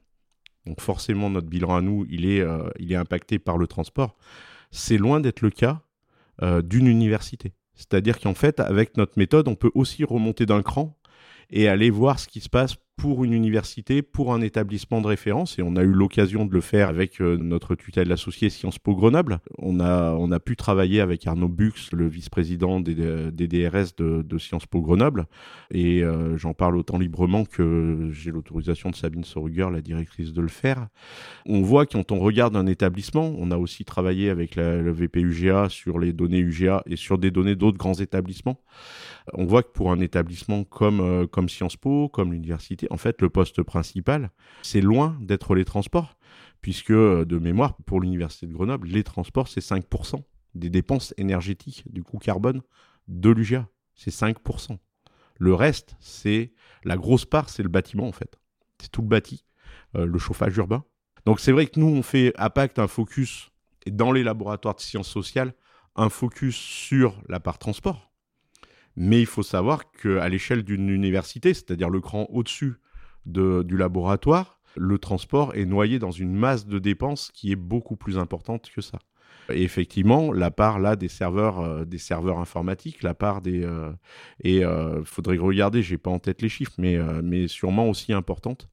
Donc 0.67 0.81
forcément, 0.81 1.31
notre 1.31 1.49
bilan 1.49 1.75
à 1.77 1.81
nous, 1.81 2.07
il 2.09 2.27
est, 2.27 2.41
euh, 2.41 2.69
il 2.79 2.93
est 2.93 2.97
impacté 2.97 3.39
par 3.39 3.59
le 3.59 3.67
transport. 3.67 4.17
C'est 4.71 4.99
loin 4.99 5.21
d'être 5.21 5.41
le 5.43 5.51
cas 5.51 5.83
euh, 6.43 6.63
d'une 6.63 6.87
université. 6.87 7.53
C'est-à-dire 7.75 8.19
qu'en 8.21 8.35
fait, 8.35 8.61
avec 8.61 8.97
notre 8.97 9.19
méthode, 9.19 9.49
on 9.49 9.57
peut 9.57 9.71
aussi 9.75 10.05
remonter 10.05 10.47
d'un 10.47 10.63
cran 10.63 10.97
et 11.51 11.69
aller 11.69 11.91
voir 11.91 12.19
ce 12.19 12.29
qui 12.29 12.41
se 12.41 12.49
passe 12.49 12.77
pour 12.97 13.25
une 13.25 13.33
université, 13.33 14.03
pour 14.03 14.33
un 14.33 14.41
établissement 14.41 15.01
de 15.01 15.07
référence, 15.07 15.59
et 15.59 15.63
on 15.63 15.77
a 15.77 15.83
eu 15.83 15.93
l'occasion 15.93 16.47
de 16.47 16.53
le 16.53 16.61
faire 16.61 16.89
avec 16.89 17.21
euh, 17.21 17.37
notre 17.37 17.75
tutelle 17.75 18.11
associée 18.13 18.51
Sciences 18.51 18.79
Po 18.79 18.95
Grenoble. 18.95 19.41
On 19.59 19.81
a, 19.81 20.13
on 20.13 20.31
a 20.31 20.41
pu 20.41 20.57
travailler 20.57 21.01
avec 21.01 21.27
Arnaud 21.27 21.49
Bux, 21.49 21.91
le 21.93 22.07
vice-président 22.09 22.81
des, 22.81 22.95
DRS 22.95 23.97
de, 23.97 24.39
Sciences 24.39 24.67
Po 24.67 24.81
Grenoble, 24.81 25.27
et 25.71 26.03
euh, 26.03 26.37
j'en 26.37 26.55
parle 26.55 26.77
autant 26.77 26.99
librement 26.99 27.45
que 27.45 28.11
j'ai 28.13 28.31
l'autorisation 28.31 28.91
de 28.91 28.97
Sabine 28.97 29.25
Soruger, 29.25 29.69
la 29.73 29.81
directrice, 29.81 30.33
de 30.33 30.41
le 30.41 30.49
faire. 30.49 30.89
On 31.47 31.63
voit 31.63 31.87
quand 31.87 32.13
on 32.13 32.21
regarde 32.21 32.57
un 32.57 32.67
établissement, 32.67 33.35
on 33.39 33.51
a 33.51 33.57
aussi 33.57 33.85
travaillé 33.85 34.31
avec 34.31 34.57
le 34.57 34.93
VPUGA 34.93 35.69
sur 35.69 35.99
les 35.99 36.13
données 36.13 36.39
UGA 36.39 36.83
et 36.87 36.97
sur 36.97 37.19
des 37.19 37.31
données 37.31 37.57
d'autres 37.57 37.79
grands 37.79 37.95
établissements. 37.95 38.59
On 39.33 39.47
voit 39.47 39.63
que 39.63 39.73
pour 39.73 39.91
un 39.91 40.01
établissement 40.01 40.65
comme, 40.65 41.01
euh, 41.01 41.27
comme 41.27 41.49
Sciences 41.49 41.77
Po, 41.77 42.09
comme 42.09 42.33
l'université, 42.33 42.84
en 42.91 42.97
fait, 42.97 43.21
le 43.23 43.31
poste 43.31 43.63
principal, 43.63 44.31
c'est 44.63 44.81
loin 44.81 45.17
d'être 45.21 45.55
les 45.55 45.65
transports, 45.65 46.17
puisque 46.61 46.91
euh, 46.91 47.25
de 47.25 47.39
mémoire, 47.39 47.77
pour 47.87 48.01
l'université 48.01 48.47
de 48.47 48.53
Grenoble, 48.53 48.89
les 48.89 49.05
transports, 49.05 49.49
c'est 49.49 49.61
5% 49.61 50.23
des 50.55 50.71
dépenses 50.71 51.15
énergétiques 51.17 51.85
du 51.93 52.03
coût 52.03 52.19
carbone 52.19 52.63
de 53.09 53.31
l'UGA. 53.31 53.69
C'est 53.95 54.13
5%. 54.13 54.79
Le 55.39 55.55
reste, 55.55 55.97
c'est 56.01 56.53
la 56.85 56.97
grosse 56.97 57.25
part, 57.25 57.51
c'est 57.51 57.63
le 57.63 57.69
bâtiment, 57.69 58.07
en 58.07 58.13
fait. 58.13 58.39
C'est 58.81 58.91
tout 58.91 59.03
le 59.03 59.09
bâti, 59.09 59.45
euh, 59.97 60.07
le 60.07 60.19
chauffage 60.19 60.57
urbain. 60.57 60.85
Donc 61.27 61.41
c'est 61.41 61.53
vrai 61.53 61.67
que 61.67 61.81
nous, 61.81 61.87
on 61.87 62.03
fait 62.03 62.33
à 62.37 62.51
Pacte 62.51 62.79
un 62.79 62.87
focus, 62.87 63.51
et 63.87 63.91
dans 63.91 64.13
les 64.13 64.23
laboratoires 64.23 64.75
de 64.75 64.81
sciences 64.81 65.09
sociales, 65.09 65.55
un 65.97 66.09
focus 66.09 66.57
sur 66.57 67.21
la 67.29 67.41
part 67.41 67.59
transport 67.59 68.14
mais 68.97 69.21
il 69.21 69.27
faut 69.27 69.43
savoir 69.43 69.91
qu'à 69.93 70.29
l'échelle 70.29 70.63
d'une 70.63 70.89
université, 70.89 71.55
c'est-à-dire 71.55 71.91
le 71.91 72.01
cran 72.01 72.27
au-dessus 72.31 72.75
de, 73.27 73.63
du 73.63 73.77
laboratoire, 73.77 74.61
le 74.77 74.99
transport 74.99 75.55
est 75.55 75.67
noyé 75.67 75.99
dans 75.99 76.11
une 76.11 76.35
masse 76.35 76.67
de 76.67 76.79
dépenses 76.79 77.31
qui 77.33 77.53
est 77.53 77.57
beaucoup 77.57 77.97
plus 77.97 78.19
importante 78.19 78.71
que 78.75 78.81
ça. 78.81 78.99
Et 79.51 79.63
effectivement, 79.63 80.33
la 80.33 80.51
part 80.51 80.79
là 80.79 80.97
des 80.97 81.09
serveurs, 81.09 81.85
des 81.85 81.99
serveurs 81.99 82.39
informatiques, 82.39 83.03
la 83.03 83.15
part 83.15 83.43
des 83.43 83.69
et 84.43 84.61
il 84.61 85.03
faudrait 85.05 85.37
regarder, 85.37 85.83
j'ai 85.83 85.99
pas 85.99 86.11
en 86.11 86.19
tête 86.19 86.41
les 86.41 86.49
chiffres, 86.49 86.73
mais 86.79 86.99
mais 87.23 87.47
sûrement 87.47 87.89
aussi 87.89 88.13
importante 88.13 88.71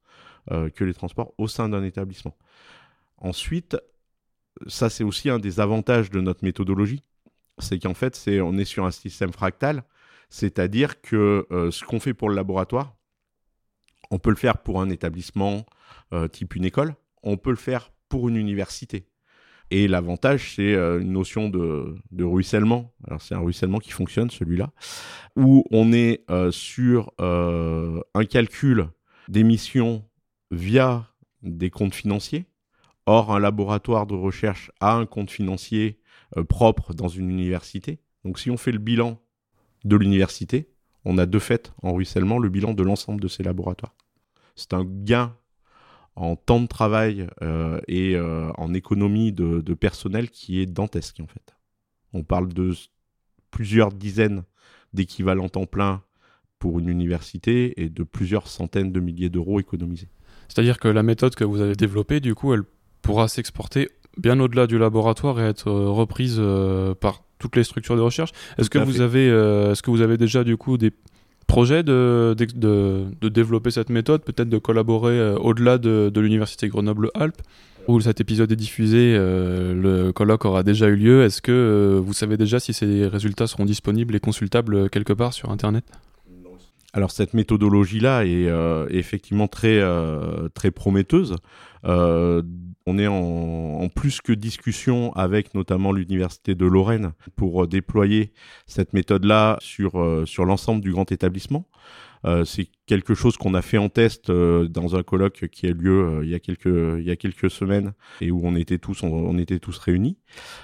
que 0.50 0.84
les 0.84 0.94
transports 0.94 1.34
au 1.38 1.48
sein 1.48 1.68
d'un 1.68 1.84
établissement. 1.84 2.38
Ensuite, 3.18 3.78
ça 4.68 4.90
c'est 4.90 5.04
aussi 5.04 5.30
un 5.30 5.40
des 5.40 5.60
avantages 5.60 6.10
de 6.10 6.22
notre 6.22 6.44
méthodologie, 6.44 7.04
c'est 7.58 7.78
qu'en 7.78 7.94
fait 7.94 8.16
c'est 8.16 8.40
on 8.40 8.54
est 8.54 8.66
sur 8.66 8.86
un 8.86 8.92
système 8.92 9.34
fractal, 9.34 9.84
c'est-à-dire 10.32 11.02
que 11.02 11.46
ce 11.52 11.86
qu'on 11.86 12.00
fait 12.00 12.15
pour 12.15 12.30
le 12.30 12.36
laboratoire, 12.36 12.96
on 14.12 14.20
peut 14.20 14.30
le 14.30 14.36
faire 14.36 14.58
pour 14.58 14.82
un 14.82 14.89
établissement 14.89 15.65
euh, 16.13 16.28
type 16.28 16.56
une 16.56 16.65
école, 16.65 16.96
on 17.24 17.38
peut 17.38 17.50
le 17.50 17.56
faire 17.56 17.91
pour 18.10 18.28
une 18.28 18.36
université. 18.36 19.08
Et 19.74 19.88
l'avantage, 19.88 20.56
c'est 20.56 20.74
euh, 20.74 21.00
une 21.00 21.13
notion 21.13 21.48
de, 21.48 21.96
ruissellement. 22.20 22.94
Alors 23.08 23.22
c'est 23.22 23.34
un 23.34 23.39
ruissellement 23.39 23.80
qui 23.80 23.91
fonctionne, 23.91 24.30
celui-là, 24.30 24.72
où 25.38 25.63
on 25.72 25.94
est 25.94 26.26
euh, 26.30 26.52
sur 26.52 27.13
un 27.20 28.26
calcul 28.26 28.89
d'émissions 29.30 30.04
via 30.52 31.08
des 31.41 31.70
comptes 31.70 31.96
financiers. 31.96 32.46
Or, 33.06 33.34
un 33.34 33.39
laboratoire 33.39 34.06
de 34.06 34.13
recherche 34.13 34.72
a 34.82 34.94
un 34.94 35.06
compte 35.06 35.32
financier 35.32 36.00
propre 36.50 36.94
dans 36.94 37.08
une 37.08 37.32
université. 37.32 38.00
Donc 38.24 38.39
si 38.39 38.52
on 38.52 38.58
fait 38.58 38.72
le 38.72 38.78
bilan 38.78 39.20
de 39.84 39.96
l'université, 39.96 40.70
on 41.06 41.17
a 41.17 41.26
de 41.26 41.39
fait 41.39 41.74
en 41.82 41.94
ruissellement 41.94 42.39
le 42.39 42.50
bilan 42.50 42.74
de 42.74 42.84
l'ensemble 42.84 43.22
de 43.22 43.28
ces 43.28 43.44
laboratoires. 43.44 43.96
C'est 44.56 44.74
un 44.74 44.86
gain 44.86 45.36
en 46.15 46.36
temps 46.36 46.60
de 46.60 46.67
travail 46.67 47.28
euh, 47.41 47.80
et 47.88 48.15
euh, 48.15 48.52
en 48.58 48.74
économie 48.74 49.32
de, 49.32 49.74
personnel 49.74 50.30
qui 50.30 50.60
est 50.60 50.65
dantesque 50.65 51.20
en 51.22 51.28
fait. 51.28 51.56
On 52.13 52.24
parle 52.24 52.50
de 52.50 52.74
plusieurs 53.50 53.91
dizaines 53.91 54.44
d'équivalents 54.94 55.50
temps 55.50 55.65
plein 55.65 56.04
pour 56.60 56.80
une 56.80 56.89
université 56.89 57.82
et 57.82 57.89
de 57.89 58.04
plusieurs 58.04 58.48
centaines 58.48 58.91
de 58.91 59.00
milliers 59.00 59.30
d'euros 59.30 59.60
économisés. 59.60 60.10
C'est-à-dire 60.48 60.80
que 60.80 60.89
la 60.89 61.02
méthode 61.02 61.34
que 61.34 61.44
vous 61.44 61.62
avez 61.62 61.76
développée, 61.76 62.20
du 62.20 62.36
coup, 62.36 62.54
elle 62.54 62.63
pourra 63.02 63.28
s'exporter 63.28 63.89
bien 64.17 64.39
au-della 64.39 64.67
du 64.67 64.78
laboratoire 64.78 65.39
et 65.39 65.43
être 65.43 65.69
euh, 65.69 65.89
reprise 65.89 66.41
par 67.00 67.24
toutes 67.39 67.56
les 67.56 67.63
structures 67.63 67.95
de 67.95 68.02
recherche. 68.02 68.32
Est-ce 68.58 68.69
que 68.69 68.80
vous 68.80 69.02
avez, 69.02 69.28
est-ce 69.28 69.82
que 69.82 69.91
vous 69.91 70.02
avez 70.02 70.17
déjà 70.17 70.43
du 70.43 70.58
coup 70.58 70.78
des 70.78 70.91
projet 71.52 71.84
de, 71.84 72.34
de, 72.56 73.30
développer 73.30 73.71
cette 73.71 73.89
méthode, 73.89 74.24
peut-être 74.24 74.47
de 74.50 74.58
collaborer 74.58 75.19
euh, 75.19 75.36
au-delà 75.36 75.78
de, 75.78 76.12
l'Université 76.15 76.69
Grenoble-Alpes 76.69 77.41
où 77.88 78.00
cet 78.00 78.21
épisode 78.21 78.52
est 78.52 78.56
diffusé, 78.56 79.15
euh, 79.17 79.74
le 79.74 80.12
colloque 80.13 80.45
aura 80.45 80.62
déjà 80.62 80.88
eu 80.88 80.95
lieu. 80.95 81.24
Est-ce 81.24 81.41
que 81.41 81.52
euh, 81.52 82.00
vous 82.00 82.13
savez 82.13 82.38
déjà 82.38 82.60
si 82.60 82.74
ces 82.74 83.08
résultats 83.08 83.47
seront 83.47 83.65
disponibles 83.65 84.15
et 84.15 84.19
consultables 84.19 84.89
quelque 84.91 85.13
part 85.13 85.34
sur 85.34 85.50
Internet? 85.50 85.84
Alors 86.93 87.10
cette 87.10 87.34
méthodologie-là 87.34 88.26
est 88.26 88.50
effectivement 88.89 89.47
très, 89.47 89.82
très 90.54 90.71
prometteuse. 90.71 91.38
On 92.88 92.98
est 92.98 93.08
en, 93.08 93.88
plus 93.89 94.22
que 94.22 94.34
discussion 94.34 95.13
avec 95.13 95.54
notamment 95.54 95.91
l'Université 95.91 96.56
de 96.56 96.65
Lorraine 96.65 97.13
pour 97.36 97.63
euh, 97.63 97.67
déployer 97.67 98.32
cette 98.65 98.94
méthode-là 98.94 99.58
sur, 99.62 100.00
euh, 100.00 100.26
sur 100.26 100.46
l'ensemble 100.46 100.82
du 100.82 100.91
grand 100.91 101.12
établissement. 101.12 101.67
Euh, 102.26 102.46
c'est 102.46 102.67
quelque 102.86 103.13
chose 103.13 103.38
qu'on 103.38 103.54
a 103.54 103.62
fait 103.62 103.78
en 103.78 103.89
test 103.89 104.32
dans 104.32 104.96
un 104.96 105.04
colloque 105.04 105.48
qui 105.52 105.67
a 105.67 105.72
lieu 105.72 106.22
il, 106.24 106.30
y 106.30 106.36
a 106.36 106.39
quelques, 106.39 106.65
il 106.65 107.04
y 107.04 107.12
a 107.12 107.15
quelques 107.15 107.50
semaines 107.50 107.94
et 108.20 108.32
où 108.32 108.41
on 108.44 108.56
était, 108.56 108.78
tous, 108.78 109.04
on, 109.04 109.38
était 109.38 109.60
tous 109.60 109.78
réunis. 109.78 110.17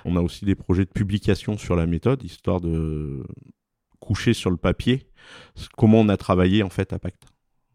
On 0.05 0.15
a 0.15 0.21
aussi 0.21 0.45
des 0.45 0.55
projets 0.55 0.85
de 0.85 0.91
publication 0.91 1.57
sur 1.57 1.75
la 1.75 1.85
méthode, 1.85 2.23
histoire 2.23 2.61
de 2.61 3.23
coucher 3.99 4.33
sur 4.33 4.51
le 4.51 4.57
papier 4.57 5.07
comment 5.77 5.99
on 5.99 6.09
a 6.09 6.17
travaillé 6.17 6.63
en 6.63 6.69
fait 6.69 6.93
à 6.93 6.99
Pacte 6.99 7.23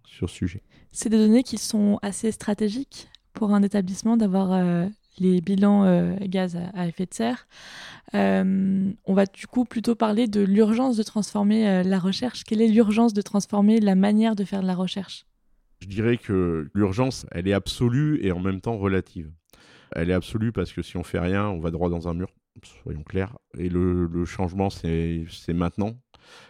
sur 0.07 0.31
ce 0.31 0.37
sujet. 0.37 0.63
C'est 0.93 1.09
des 1.09 1.19
données 1.19 1.43
qui 1.43 1.59
sont 1.59 1.99
assez 2.03 2.31
stratégiques? 2.31 3.09
Pour 3.33 3.55
un 3.55 3.63
établissement 3.63 4.17
d'avoir 4.17 4.53
euh, 4.53 4.87
les 5.19 5.41
bilans 5.41 5.85
euh, 5.85 6.17
gaz 6.23 6.59
à, 6.75 6.87
effet 6.87 7.07
de 7.07 7.15
serre. 7.15 7.47
Euh, 8.15 8.91
on 9.05 9.15
va 9.15 9.27
du 9.27 9.47
coup 9.47 9.65
plutôt 9.65 9.95
parler 9.95 10.27
de 10.27 10.41
l'urgence 10.41 10.97
de 10.97 11.03
transformer 11.03 11.83
la 11.83 11.99
recherche. 11.99 12.45
Quelle 12.45 12.61
est 12.61 12.69
l'urgence 12.69 13.15
de 13.15 13.23
transformer 13.23 13.81
la 13.81 13.95
manière 13.95 14.37
de 14.37 14.45
faire 14.45 14.63
de 14.63 14.67
la 14.67 14.75
recherche? 14.75 15.27
Je 15.81 15.89
dirais 15.89 16.17
que 16.17 16.71
l'urgence, 16.75 17.27
elle 17.33 17.49
est 17.49 17.53
absolue 17.53 18.21
et 18.23 18.31
en 18.33 18.39
même 18.39 18.61
temps 18.61 18.79
relative. 18.79 19.31
Elle 19.95 20.11
est 20.11 20.15
absolue 20.15 20.53
parce 20.53 20.73
que 20.73 20.83
si 20.83 20.97
on 20.97 21.03
fait 21.03 21.19
rien, 21.19 21.49
on 21.49 21.59
va 21.59 21.71
droit 21.71 21.91
dans 21.91 22.09
un 22.09 22.15
mur, 22.15 22.29
soyons 22.83 23.03
clairs. 23.03 23.37
Et 23.59 23.69
le, 23.69 24.07
le 24.07 24.25
changement, 24.25 24.71
c'est 24.71 25.27
maintenant 25.49 25.97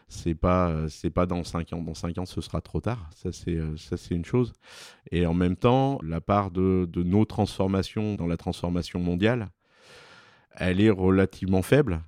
c'est 0.08 0.35
pas 0.35 0.88
c'est 0.88 1.11
pas 1.11 1.26
dans 1.26 1.44
5 1.44 1.72
ans. 1.72 1.82
Dans 1.82 1.94
5 1.94 2.18
ans 2.18 2.26
ce 2.26 2.40
sera 2.40 2.61
trop 2.61 2.80
tard. 2.80 3.08
Ça 3.14 3.32
c'est 3.32 3.56
euh, 3.56 3.76
ça 3.76 3.96
c'est 3.96 4.14
une 4.14 4.24
chose. 4.24 4.52
Et 5.11 5.26
en 5.26 5.35
même 5.35 5.56
temps 5.56 5.98
la 6.02 6.20
part 6.20 6.50
de, 6.50 6.88
de, 6.90 7.02
nos 7.02 7.24
transformations 7.24 8.14
dans 8.14 8.26
la 8.26 8.37
transformation 8.37 9.00
mondiale 9.00 9.48
elle 10.56 10.80
est 10.80 10.90
relativement 10.90 11.62
faible. 11.62 12.02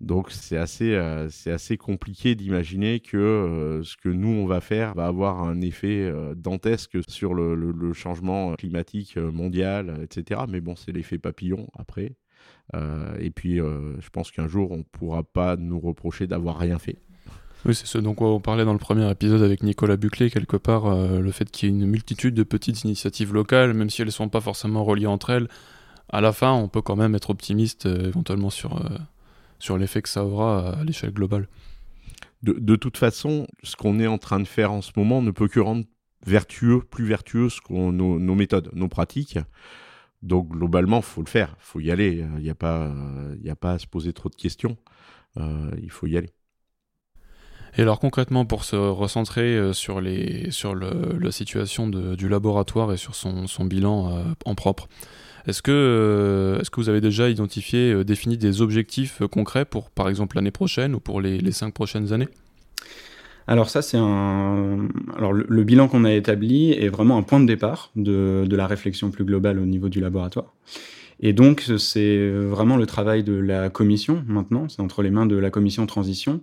Donc 0.00 0.30
c'est 0.32 0.56
assez 0.56 0.94
euh, 0.94 1.28
c'est 1.30 1.52
assez 1.52 1.76
compliqué 1.76 2.34
d'imaginer 2.34 3.00
que 3.00 3.16
euh, 3.16 3.82
ce 3.84 3.96
que 3.96 4.08
nous 4.08 4.30
on 4.30 4.46
va 4.46 4.60
faire 4.60 4.94
va 4.94 5.06
avoir 5.06 5.42
un 5.42 5.60
effet 5.60 6.12
dantesque 6.36 6.98
sur 7.08 7.34
le, 7.34 7.92
changement 7.92 8.54
climatique 8.54 9.16
mondial 9.16 9.98
etc 10.02 10.42
mais 10.48 10.60
bon 10.60 10.74
c'est 10.76 10.92
l'effet 10.92 11.18
papillon 11.18 11.68
après 11.78 12.16
et 12.74 13.30
puis 13.30 13.56
je 13.56 14.08
pense 14.10 14.30
qu'un 14.30 14.48
jour 14.48 14.72
on 14.72 14.82
pourra 14.82 15.22
pas 15.22 15.56
nous 15.56 15.78
reprocher 15.78 16.26
d'avoir 16.26 16.58
rien 16.58 16.78
fait 16.78 16.98
oui, 17.64 17.76
c'est 17.76 17.86
ce 17.86 17.98
dont 17.98 18.16
on 18.18 18.40
parlait 18.40 18.64
dans 18.64 18.72
le 18.72 18.78
premier 18.80 19.08
épisode 19.08 19.40
avec 19.40 19.62
Nicolas 19.62 19.96
Buclé, 19.96 20.30
quelque 20.30 20.56
part, 20.56 20.86
euh, 20.86 21.20
le 21.20 21.30
fait 21.30 21.48
qu'il 21.48 21.68
y 21.68 21.72
ait 21.72 21.74
une 21.74 21.86
multitude 21.86 22.34
de 22.34 22.42
petites 22.42 22.82
initiatives 22.82 23.32
locales, 23.32 23.72
même 23.72 23.88
si 23.88 24.02
elles 24.02 24.08
ne 24.08 24.12
sont 24.12 24.28
pas 24.28 24.40
forcément 24.40 24.82
reliées 24.82 25.06
entre 25.06 25.30
elles, 25.30 25.46
à 26.08 26.20
la 26.20 26.32
fin, 26.32 26.52
on 26.52 26.66
peut 26.66 26.82
quand 26.82 26.96
même 26.96 27.14
être 27.14 27.30
optimiste 27.30 27.86
euh, 27.86 28.08
éventuellement 28.08 28.50
sur, 28.50 28.84
euh, 28.84 28.98
sur 29.60 29.78
l'effet 29.78 30.02
que 30.02 30.08
ça 30.08 30.24
aura 30.24 30.70
à, 30.70 30.84
l'échelle 30.84 31.12
globale. 31.12 31.46
De, 32.42 32.74
toute 32.74 32.96
façon, 32.96 33.46
ce 33.62 33.76
qu'on 33.76 34.00
est 34.00 34.08
en 34.08 34.18
train 34.18 34.40
de 34.40 34.48
faire 34.48 34.72
en 34.72 34.82
ce 34.82 34.90
moment 34.96 35.22
ne 35.22 35.30
peut 35.30 35.46
que 35.46 35.60
rendre 35.60 35.84
vertueux, 36.26 36.80
plus 36.80 37.04
vertueux 37.04 37.46
nos, 37.70 37.92
nos, 37.92 38.34
méthodes, 38.34 38.70
nos 38.72 38.88
pratiques. 38.88 39.38
Donc 40.22 40.48
globalement, 40.50 40.98
il 40.98 41.02
faut 41.02 41.22
le 41.22 41.28
faire, 41.28 41.56
il 41.58 41.64
faut 41.64 41.80
y 41.80 41.90
aller. 41.90 42.24
Il 42.38 42.42
n'y 42.42 42.50
a, 42.50 42.54
pas, 42.54 42.92
a 43.48 43.56
pas 43.56 43.72
à 43.72 43.78
se 43.78 43.86
poser 43.86 44.12
trop 44.12 44.28
de 44.28 44.36
questions. 44.36 44.76
il 45.36 45.90
faut 45.90 46.06
y 46.06 46.16
aller. 46.16 46.30
Et 47.76 47.82
alors 47.82 47.98
concrètement, 47.98 48.44
pour 48.44 48.64
se 48.64 48.76
recentrer 48.76 49.56
euh, 49.56 49.72
sur, 49.72 50.00
les, 50.00 50.50
sur 50.50 50.74
le, 50.74 51.16
la 51.18 51.32
situation 51.32 51.88
du 51.88 52.28
laboratoire 52.28 52.92
et 52.92 52.98
sur 52.98 53.14
son, 53.14 53.46
bilan 53.64 54.14
euh, 54.14 54.22
en 54.44 54.54
propre, 54.54 54.88
est-ce 55.46 55.62
que, 55.62 55.72
euh, 55.72 56.60
est-ce 56.60 56.70
que 56.70 56.80
vous 56.80 56.90
avez 56.90 57.00
déjà 57.00 57.30
identifié, 57.30 58.04
défini 58.04 58.36
des 58.36 58.60
objectifs 58.60 59.22
concrets 59.30 59.64
pour 59.64 59.90
par 59.90 60.08
exemple 60.08 60.36
l'année 60.36 60.50
prochaine 60.50 60.94
ou 60.94 61.00
pour 61.00 61.20
les, 61.20 61.38
les 61.38 61.52
cinq 61.52 61.72
prochaines 61.72 62.12
années? 62.12 62.28
Alors 63.46 63.70
ça, 63.70 63.82
c'est 63.82 63.98
un. 63.98 64.88
Alors 65.16 65.32
le, 65.32 65.64
bilan 65.64 65.88
qu'on 65.88 66.04
a 66.04 66.12
établi 66.12 66.72
est 66.72 66.88
vraiment 66.88 67.18
un 67.18 67.22
point 67.22 67.40
de 67.40 67.46
départ 67.46 67.90
de, 67.96 68.46
la 68.50 68.66
réflexion 68.66 69.10
plus 69.10 69.24
globale 69.24 69.58
au 69.58 69.66
niveau 69.66 69.88
du 69.88 70.00
laboratoire. 70.00 70.54
Et 71.20 71.32
donc 71.32 71.64
c'est 71.78 72.30
vraiment 72.30 72.76
le 72.76 72.86
travail 72.86 73.22
de 73.22 73.34
la 73.34 73.70
commission 73.70 74.24
maintenant. 74.26 74.68
C'est 74.68 74.80
entre 74.80 75.02
les 75.02 75.10
mains 75.10 75.26
de 75.26 75.36
la 75.36 75.50
commission 75.50 75.86
transition 75.86 76.40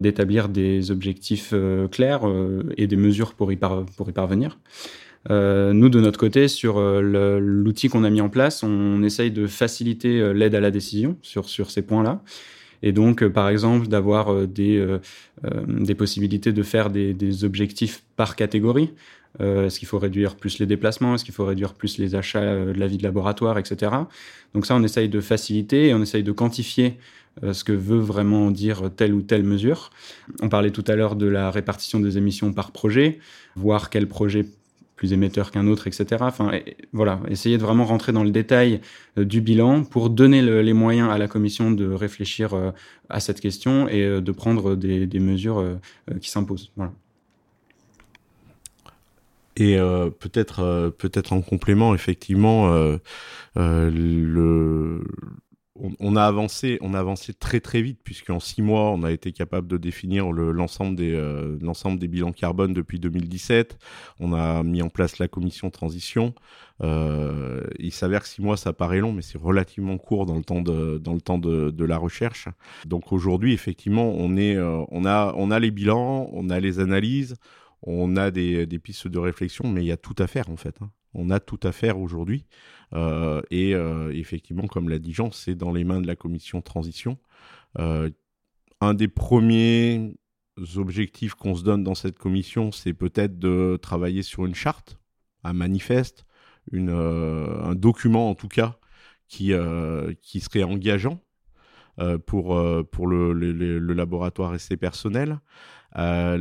d'établir 0.00 0.48
des 0.48 0.90
objectifs 0.90 1.50
euh, 1.52 1.88
clairs 1.88 2.26
euh, 2.26 2.62
et 2.76 2.86
des 2.86 2.96
mesures 2.96 3.34
pour 3.34 3.52
y, 3.52 3.56
pour 3.56 4.08
y 4.08 4.12
parvenir. 4.12 4.58
Euh, 5.30 5.72
nous, 5.72 5.88
de 5.88 6.00
notre 6.00 6.18
côté, 6.18 6.48
sur 6.48 6.80
l'outil 6.80 7.88
qu'on 7.88 8.04
a 8.04 8.10
mis 8.10 8.20
en 8.20 8.28
place, 8.28 8.62
on, 8.62 9.02
essaye 9.02 9.30
de 9.30 9.46
faciliter 9.46 10.34
l'aide 10.34 10.54
à 10.54 10.60
la 10.60 10.70
décision 10.70 11.16
sur, 11.22 11.48
sur 11.48 11.70
ces 11.70 11.82
points-là. 11.82 12.22
Et 12.84 12.92
donc, 12.92 13.26
par 13.28 13.48
exemple, 13.48 13.88
d'avoir 13.88 14.46
des, 14.46 14.98
des 15.66 15.94
possibilités 15.94 16.52
de 16.52 16.62
faire 16.62 16.90
des, 16.90 17.14
des 17.14 17.42
objectifs 17.42 18.04
par 18.14 18.36
catégorie. 18.36 18.90
Est-ce 19.40 19.78
qu'il 19.78 19.88
faut 19.88 19.98
réduire 19.98 20.36
plus 20.36 20.58
les 20.58 20.66
déplacements? 20.66 21.14
Est-ce 21.14 21.24
qu'il 21.24 21.34
faut 21.34 21.46
réduire 21.46 21.74
plus 21.74 21.98
les 21.98 22.14
achats 22.14 22.66
de 22.66 22.78
la 22.78 22.86
vie 22.86 22.98
de 22.98 23.02
laboratoire, 23.02 23.58
etc. 23.58 23.90
Donc 24.52 24.66
ça, 24.66 24.76
on 24.76 24.82
essaye 24.82 25.08
de 25.08 25.20
faciliter 25.20 25.88
et 25.88 25.94
on 25.94 26.02
essaye 26.02 26.22
de 26.22 26.32
quantifier 26.32 26.98
euh, 27.42 27.52
ce 27.52 27.64
que 27.64 27.72
veut 27.72 27.98
vraiment 27.98 28.50
dire 28.50 28.90
telle 28.94 29.12
ou 29.12 29.22
telle 29.22 29.42
mesure. 29.42 29.90
On 30.40 30.48
parlait 30.48 30.70
tout 30.70 30.84
à 30.86 30.94
l'heure 30.94 31.16
de 31.16 31.26
la 31.26 31.50
répartition 31.50 31.98
des 31.98 32.16
émissions 32.16 32.52
par 32.52 32.70
projet, 32.70 33.18
voir 33.56 33.90
quel 33.90 34.06
projet 34.06 34.46
plus 34.96 35.12
émetteur 35.12 35.50
qu'un 35.50 35.66
autre, 35.66 35.86
etc. 35.86 36.06
Enfin, 36.20 36.52
voilà, 36.92 37.20
essayer 37.28 37.58
de 37.58 37.62
vraiment 37.62 37.84
rentrer 37.84 38.12
dans 38.12 38.24
le 38.24 38.30
détail 38.30 38.80
euh, 39.18 39.24
du 39.24 39.40
bilan 39.40 39.84
pour 39.84 40.10
donner 40.10 40.42
les 40.42 40.72
moyens 40.72 41.10
à 41.10 41.18
la 41.18 41.28
commission 41.28 41.70
de 41.70 41.90
réfléchir 41.90 42.54
euh, 42.54 42.70
à 43.08 43.20
cette 43.20 43.40
question 43.40 43.88
et 43.88 44.20
de 44.20 44.32
prendre 44.32 44.76
des, 44.76 45.20
mesures 45.20 45.78
qui 46.20 46.30
s'imposent. 46.30 46.72
Et 49.56 49.76
peut-être 50.18 50.90
peut-être 50.98 51.32
en 51.32 51.42
complément, 51.42 51.94
effectivement, 51.94 52.72
le 53.54 55.04
on, 55.76 56.14
a 56.14 56.22
avancé, 56.22 56.78
on 56.82 56.94
a 56.94 57.00
avancé 57.00 57.34
très 57.34 57.60
très 57.60 57.82
vite 57.82 57.98
puisqu'en 58.04 58.38
six 58.38 58.62
mois, 58.62 58.90
on 58.90 59.02
a 59.02 59.10
été 59.10 59.32
capable 59.32 59.66
de 59.66 59.76
définir 59.76 60.30
l'ensemble 60.30 60.94
des 60.94 61.12
euh, 61.12 61.58
l'ensemble 61.60 61.98
des 61.98 62.06
bilans 62.06 62.32
carbone 62.32 62.72
depuis 62.72 63.00
2017. 63.00 63.76
On 64.20 64.32
a 64.32 64.62
mis 64.62 64.82
en 64.82 64.88
place 64.88 65.18
la 65.18 65.26
commission 65.26 65.70
transition. 65.70 66.34
Euh, 66.82 67.64
il 67.78 67.92
s'avère 67.92 68.22
que 68.22 68.28
six 68.28 68.42
mois, 68.42 68.56
ça 68.56 68.72
paraît 68.72 69.00
long, 69.00 69.12
mais 69.12 69.22
c'est 69.22 69.38
relativement 69.38 69.98
court 69.98 70.26
dans 70.26 70.36
le 70.36 70.44
temps 70.44 70.62
de 70.62 70.98
dans 70.98 71.14
le 71.14 71.20
temps 71.20 71.38
de, 71.38 71.70
de 71.70 71.84
la 71.84 71.98
recherche. 71.98 72.48
Donc 72.86 73.12
aujourd'hui, 73.12 73.52
effectivement, 73.52 74.12
on 74.16 74.36
est 74.36 74.56
euh, 74.56 74.84
on 74.90 75.04
a 75.04 75.34
on 75.36 75.50
a 75.50 75.58
les 75.58 75.72
bilans, 75.72 76.28
on 76.32 76.50
a 76.50 76.60
les 76.60 76.78
analyses, 76.78 77.34
on 77.82 78.16
a 78.16 78.30
des, 78.30 78.66
des 78.66 78.78
pistes 78.78 79.08
de 79.08 79.18
réflexion, 79.18 79.68
mais 79.68 79.82
il 79.82 79.86
y 79.86 79.92
a 79.92 79.96
tout 79.96 80.16
à 80.18 80.28
faire 80.28 80.48
en 80.50 80.56
fait. 80.56 80.76
Hein. 80.80 80.90
On 81.14 81.30
a 81.30 81.40
tout 81.40 81.60
à 81.62 81.72
faire 81.72 81.98
aujourd'hui. 81.98 82.44
Euh, 82.92 83.42
et 83.50 83.74
euh, 83.74 84.12
effectivement, 84.12 84.66
comme 84.66 84.88
l'a 84.88 84.98
dit 84.98 85.12
Jean, 85.12 85.30
c'est 85.30 85.54
dans 85.54 85.72
les 85.72 85.84
mains 85.84 86.00
de 86.00 86.06
la 86.06 86.16
commission 86.16 86.62
transition. 86.62 87.18
Euh, 87.78 88.10
un 88.80 88.94
des 88.94 89.08
premiers 89.08 90.14
objectifs 90.76 91.34
qu'on 91.34 91.56
se 91.56 91.64
donne 91.64 91.82
dans 91.82 91.94
cette 91.94 92.18
commission, 92.18 92.70
c'est 92.70 92.92
peut-être 92.92 93.38
de 93.38 93.78
travailler 93.80 94.22
sur 94.22 94.46
une 94.46 94.54
charte, 94.54 94.98
un 95.42 95.52
manifeste, 95.52 96.26
une, 96.70 96.90
un 96.90 97.74
document 97.74 98.30
en 98.30 98.34
tout 98.34 98.48
cas 98.48 98.78
qui, 99.26 99.52
qui 100.22 100.40
serait 100.40 100.62
engageant 100.62 101.20
pour, 102.26 102.86
pour 102.90 103.06
le, 103.08 103.32
le, 103.32 103.94
laboratoire 103.94 104.54
et 104.54 104.58
ses 104.58 104.76
personnels. 104.76 105.40
Euh, 105.96 106.36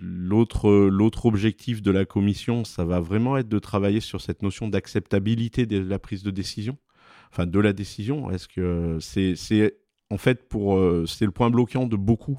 l'autre 0.00 1.26
objectif 1.26 1.82
de 1.82 1.90
la 1.90 2.04
commission, 2.04 2.64
ça 2.64 2.84
va 2.84 3.00
vraiment 3.00 3.38
être 3.38 3.48
de 3.48 3.58
travailler 3.58 4.00
sur 4.00 4.20
cette 4.20 4.42
notion 4.42 4.68
d'acceptabilité 4.68 5.64
de 5.66 5.78
la 5.78 5.98
prise 5.98 6.22
de 6.22 6.30
décision, 6.30 6.76
enfin 7.30 7.46
de 7.46 7.58
la 7.58 7.72
décision. 7.72 8.30
Est-ce 8.30 8.48
que 8.48 8.98
c'est 9.00 9.78
en 10.10 10.18
fait 10.18 10.48
pour 10.48 10.76
euh, 10.76 11.06
c'est 11.06 11.24
le 11.24 11.30
point 11.30 11.50
bloquant 11.50 11.86
de 11.86 11.96
beaucoup 11.96 12.38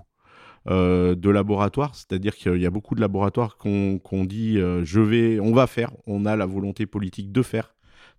euh, 0.70 1.16
de 1.16 1.30
laboratoires, 1.30 1.96
c'est-à-dire 1.96 2.36
qu'il 2.36 2.58
y 2.58 2.66
a 2.66 2.70
beaucoup 2.70 2.94
de 2.94 3.02
laboratoires 3.02 3.58
qu'on 3.58 4.00
qu'on 4.00 4.26
dit 4.26 4.58
je 4.84 5.00
vais, 5.00 5.40
on 5.40 5.54
va 5.54 5.66
faire, 5.66 5.92
on 6.06 6.26
a 6.26 6.36
la 6.36 6.46
volonté 6.46 6.86
politique 6.86 7.32
de 7.32 7.42
faire 7.42 7.74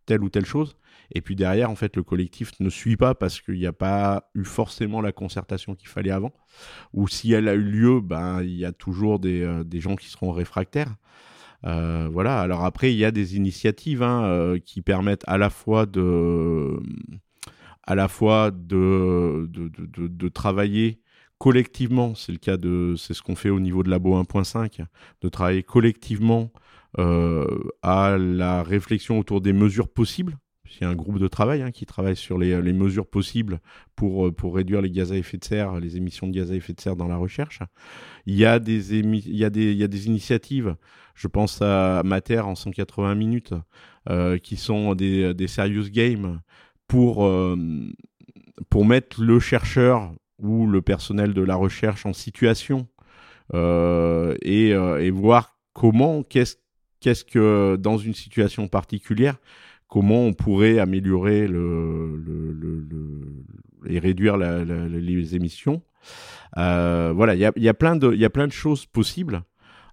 telle 0.06 0.24
ou 0.24 0.30
telle 0.30 0.46
chose, 0.46 0.76
et 1.10 1.20
puis 1.22 1.36
derrière, 1.36 1.70
en 1.70 1.74
fait, 1.74 1.96
le 1.96 2.02
collectif 2.02 2.52
ne 2.60 2.68
suit 2.68 2.96
pas 2.96 3.14
parce 3.14 3.40
qu'il 3.40 3.54
n'y 3.54 3.66
a 3.66 3.72
pas 3.72 4.30
eu 4.34 4.44
forcément 4.44 5.00
la 5.00 5.12
concertation 5.12 5.74
qu'il 5.74 5.88
fallait 5.88 6.10
avant. 6.10 6.32
Ou 6.92 7.08
si 7.08 7.32
elle 7.32 7.48
a 7.48 7.54
eu 7.54 7.62
lieu, 7.62 8.00
ben, 8.00 8.42
il 8.42 8.56
y 8.56 8.64
a 8.64 8.72
toujours 8.72 9.18
des, 9.18 9.42
euh, 9.42 9.64
gens 9.74 9.96
qui 9.96 10.08
seront 10.08 10.32
réfractaires. 10.32 10.96
Euh, 11.64 12.08
voilà. 12.12 12.40
Alors 12.40 12.64
après, 12.64 12.92
il 12.92 12.98
y 12.98 13.04
a 13.04 13.10
des 13.10 13.36
initiatives 13.36 14.02
hein, 14.02 14.24
euh, 14.24 14.58
qui 14.58 14.82
permettent 14.82 15.24
à 15.26 15.38
la 15.38 15.50
fois 15.50 15.86
de, 15.86 16.78
travailler 20.34 21.00
collectivement. 21.38 22.14
C'est 22.14 22.32
le 22.32 22.38
cas 22.38 22.58
de, 22.58 22.96
c'est 22.98 23.14
ce 23.14 23.22
qu'on 23.22 23.34
fait 23.34 23.50
au 23.50 23.60
niveau 23.60 23.82
de 23.82 23.88
Labo 23.90 24.14
1.5, 24.20 24.84
de 25.22 25.28
travailler 25.28 25.62
collectivement 25.62 26.52
à 26.96 28.16
la 28.18 28.62
réflexion 28.62 29.18
autour 29.18 29.40
des 29.40 29.52
mesures 29.52 29.88
possibles 29.88 30.36
il 30.74 30.82
y 30.82 30.84
a 30.84 30.88
un 30.88 30.94
groupe 30.94 31.18
de 31.18 31.28
travail 31.28 31.62
hein, 31.62 31.70
qui 31.70 31.86
travaille 31.86 32.16
sur 32.16 32.38
les, 32.38 32.72
mesures 32.72 33.06
possibles 33.06 33.60
pour, 33.96 34.26
euh, 34.26 34.32
pour 34.32 34.54
réduire 34.54 34.80
les 34.80 34.90
gaz 34.90 35.12
à 35.12 35.16
effet 35.16 35.38
de 35.38 35.44
serre, 35.44 35.80
les 35.80 35.96
émissions 35.96 36.26
de 36.26 36.32
gaz 36.32 36.52
à 36.52 36.54
effet 36.54 36.72
de 36.72 36.80
serre 36.80 36.96
dans 36.96 37.08
la 37.08 37.16
recherche. 37.16 37.60
Il 38.26 38.36
y 38.36 38.44
a 38.44 38.58
des, 38.58 40.06
initiatives, 40.06 40.76
je 41.14 41.28
pense 41.28 41.62
à 41.62 42.02
Mater 42.04 42.40
en 42.40 42.54
180 42.54 43.14
minutes, 43.14 43.54
euh, 44.08 44.38
qui 44.38 44.56
sont 44.56 44.94
des, 44.94 45.48
serious 45.48 45.90
games 45.90 46.40
pour, 46.86 47.24
euh, 47.24 47.56
pour 48.70 48.84
mettre 48.84 49.22
le 49.22 49.40
chercheur 49.40 50.12
ou 50.38 50.66
le 50.66 50.82
personnel 50.82 51.34
de 51.34 51.42
la 51.42 51.56
recherche 51.56 52.06
en 52.06 52.12
situation 52.12 52.86
et, 53.52 55.10
voir 55.10 55.56
comment, 55.72 56.22
qu'est-ce 56.22 57.24
que 57.24 57.76
dans 57.76 57.96
une 57.96 58.14
situation 58.14 58.68
particulière, 58.68 59.38
comment 59.88 60.26
on 60.26 60.34
pourrait 60.34 60.78
améliorer 60.78 61.48
le, 61.48 62.22
et 63.86 63.98
réduire 63.98 64.36
les 64.36 65.36
émissions. 65.36 65.82
Euh, 66.56 67.12
voilà, 67.14 67.34
il 67.34 67.40
y 67.40 67.44
a, 67.44 67.52
y, 67.56 67.72
plein 67.72 67.96
de, 67.96 68.14
y 68.14 68.24
a 68.24 68.30
plein 68.30 68.46
de 68.46 68.52
choses 68.52 68.86
possibles. 68.86 69.42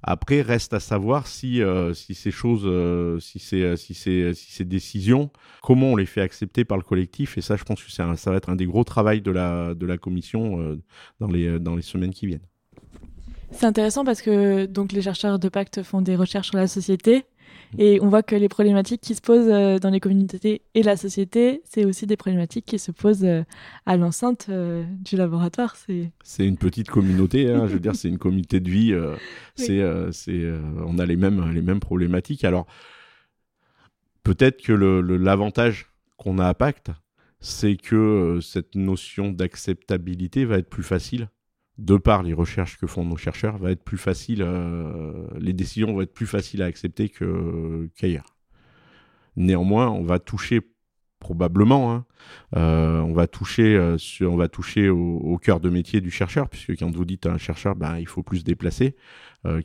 Après, 0.08 0.42
reste 0.42 0.74
à 0.74 0.80
savoir 0.80 1.26
si, 1.26 1.64
euh, 1.64 1.96
si 1.96 2.14
ces 2.14 2.30
choses, 2.30 2.64
euh, 2.66 3.20
si, 3.20 3.40
ces, 3.40 3.76
si, 3.76 3.96
si 3.96 4.34
ces 4.36 4.66
décisions, 4.66 5.32
comment 5.64 5.94
on 5.94 5.96
les 5.96 6.06
fait 6.06 6.22
accepter 6.22 6.64
par 6.64 6.78
le 6.78 6.84
collectif. 6.84 7.40
Et 7.40 7.42
ça, 7.42 7.56
je 7.56 7.64
pense 7.64 7.84
que 7.84 7.92
ça 7.92 8.06
va 8.14 8.36
être 8.36 8.50
un 8.50 8.56
des 8.56 8.68
gros 8.68 8.84
travaux 8.84 9.16
de 9.16 9.32
la, 9.32 9.74
de 9.74 9.86
la 9.86 9.98
commission 9.98 10.78
dans, 11.20 11.28
les, 11.28 11.60
dans 11.60 11.76
les 11.76 11.82
semaines 11.82 12.14
qui 12.14 12.28
viennent. 12.28 12.46
C'est 13.52 13.66
intéressant 13.66 14.04
parce 14.04 14.22
que 14.22 14.66
donc 14.66 14.92
les 14.92 15.02
chercheurs 15.02 15.40
de 15.40 15.50
Pacte 15.50 15.82
font 15.82 16.02
des 16.02 16.16
recherches 16.16 16.50
sur 16.50 16.58
la 16.58 16.68
société, 16.68 17.26
et 17.78 18.00
on 18.02 18.08
voit 18.08 18.24
que 18.24 18.36
les 18.36 18.50
problématiques 18.50 19.02
qui 19.02 19.16
se 19.16 19.22
posent 19.22 19.50
euh, 19.50 19.80
dans 19.80 19.90
les 19.90 20.00
communautés 20.00 20.62
et 20.74 20.84
la 20.84 20.96
société, 20.96 21.62
c'est 21.66 21.86
aussi 21.86 22.06
des 22.06 22.16
problématiques 22.16 22.66
qui 22.66 22.80
se 22.80 22.92
posent 22.92 23.26
euh, 23.26 23.44
à 23.86 23.98
l'enceinte 23.98 24.48
euh, 24.50 24.84
du 25.02 25.18
laboratoire. 25.18 25.76
C'est 25.76 26.48
une 26.48 26.58
petite 26.58 26.90
communauté, 26.90 27.52
hein, 27.52 27.68
je 27.68 27.74
veux 27.74 27.80
dire, 27.80 27.96
c'est 27.96 28.10
une 28.10 28.18
communauté 28.18 28.60
de 28.60 28.70
vie. 28.70 28.96
c'est, 29.56 29.82
c'est, 30.12 30.54
on 30.86 31.00
a 31.00 31.06
les 31.06 31.16
mêmes, 31.16 31.52
les 31.52 31.62
mêmes 31.62 31.80
problématiques. 31.80 32.44
Alors, 32.44 32.66
peut-être 34.24 34.62
que 34.62 34.74
l'avantage 34.74 35.80
le, 35.80 36.24
qu'on 36.24 36.40
a 36.40 36.48
à 36.48 36.54
Pacte, 36.54 36.92
c'est 37.40 37.76
que 37.76 38.40
cette 38.42 38.76
notion 38.76 39.32
d'acceptabilité 39.32 40.46
va 40.46 40.58
être 40.58 40.70
plus 40.70 40.84
facile 40.84 41.30
de 41.78 41.98
par 41.98 42.24
les 42.24 42.34
recherches 42.34 42.78
que 42.78 42.88
font 42.88 43.06
nos 43.06 43.18
chercheurs, 43.18 43.58
va 43.58 43.72
être 43.72 43.84
plus 43.84 43.98
facile, 43.98 44.42
euh, 44.42 45.28
les 45.38 45.54
décisions 45.54 45.94
vont 45.94 46.02
être 46.02 46.14
plus 46.14 46.28
faciles 46.28 46.62
à 46.62 46.66
accepter 46.66 47.12
qu'ailleurs. 47.96 48.36
Néanmoins, 49.36 49.90
on 49.90 50.04
va 50.04 50.20
toucher 50.20 50.62
probablement, 51.20 51.94
hein, 51.94 52.06
euh, 52.56 53.00
on 53.00 53.14
va 53.14 53.28
toucher, 53.28 53.76
euh, 53.76 53.98
on 54.22 54.38
va 54.38 54.48
toucher 54.48 54.90
au, 54.90 55.38
cœur 55.38 55.60
de 55.60 55.70
métier 55.70 56.00
du 56.00 56.12
chercheur, 56.12 56.50
puisque 56.50 56.78
quand 56.78 56.94
vous 56.96 57.06
dites 57.06 57.26
à 57.26 57.34
un 57.34 57.38
chercheur, 57.38 57.76
ben, 57.76 57.98
il 57.98 58.08
faut 58.08 58.24
plus 58.24 58.40
se 58.40 58.44
déplacer, 58.44 58.96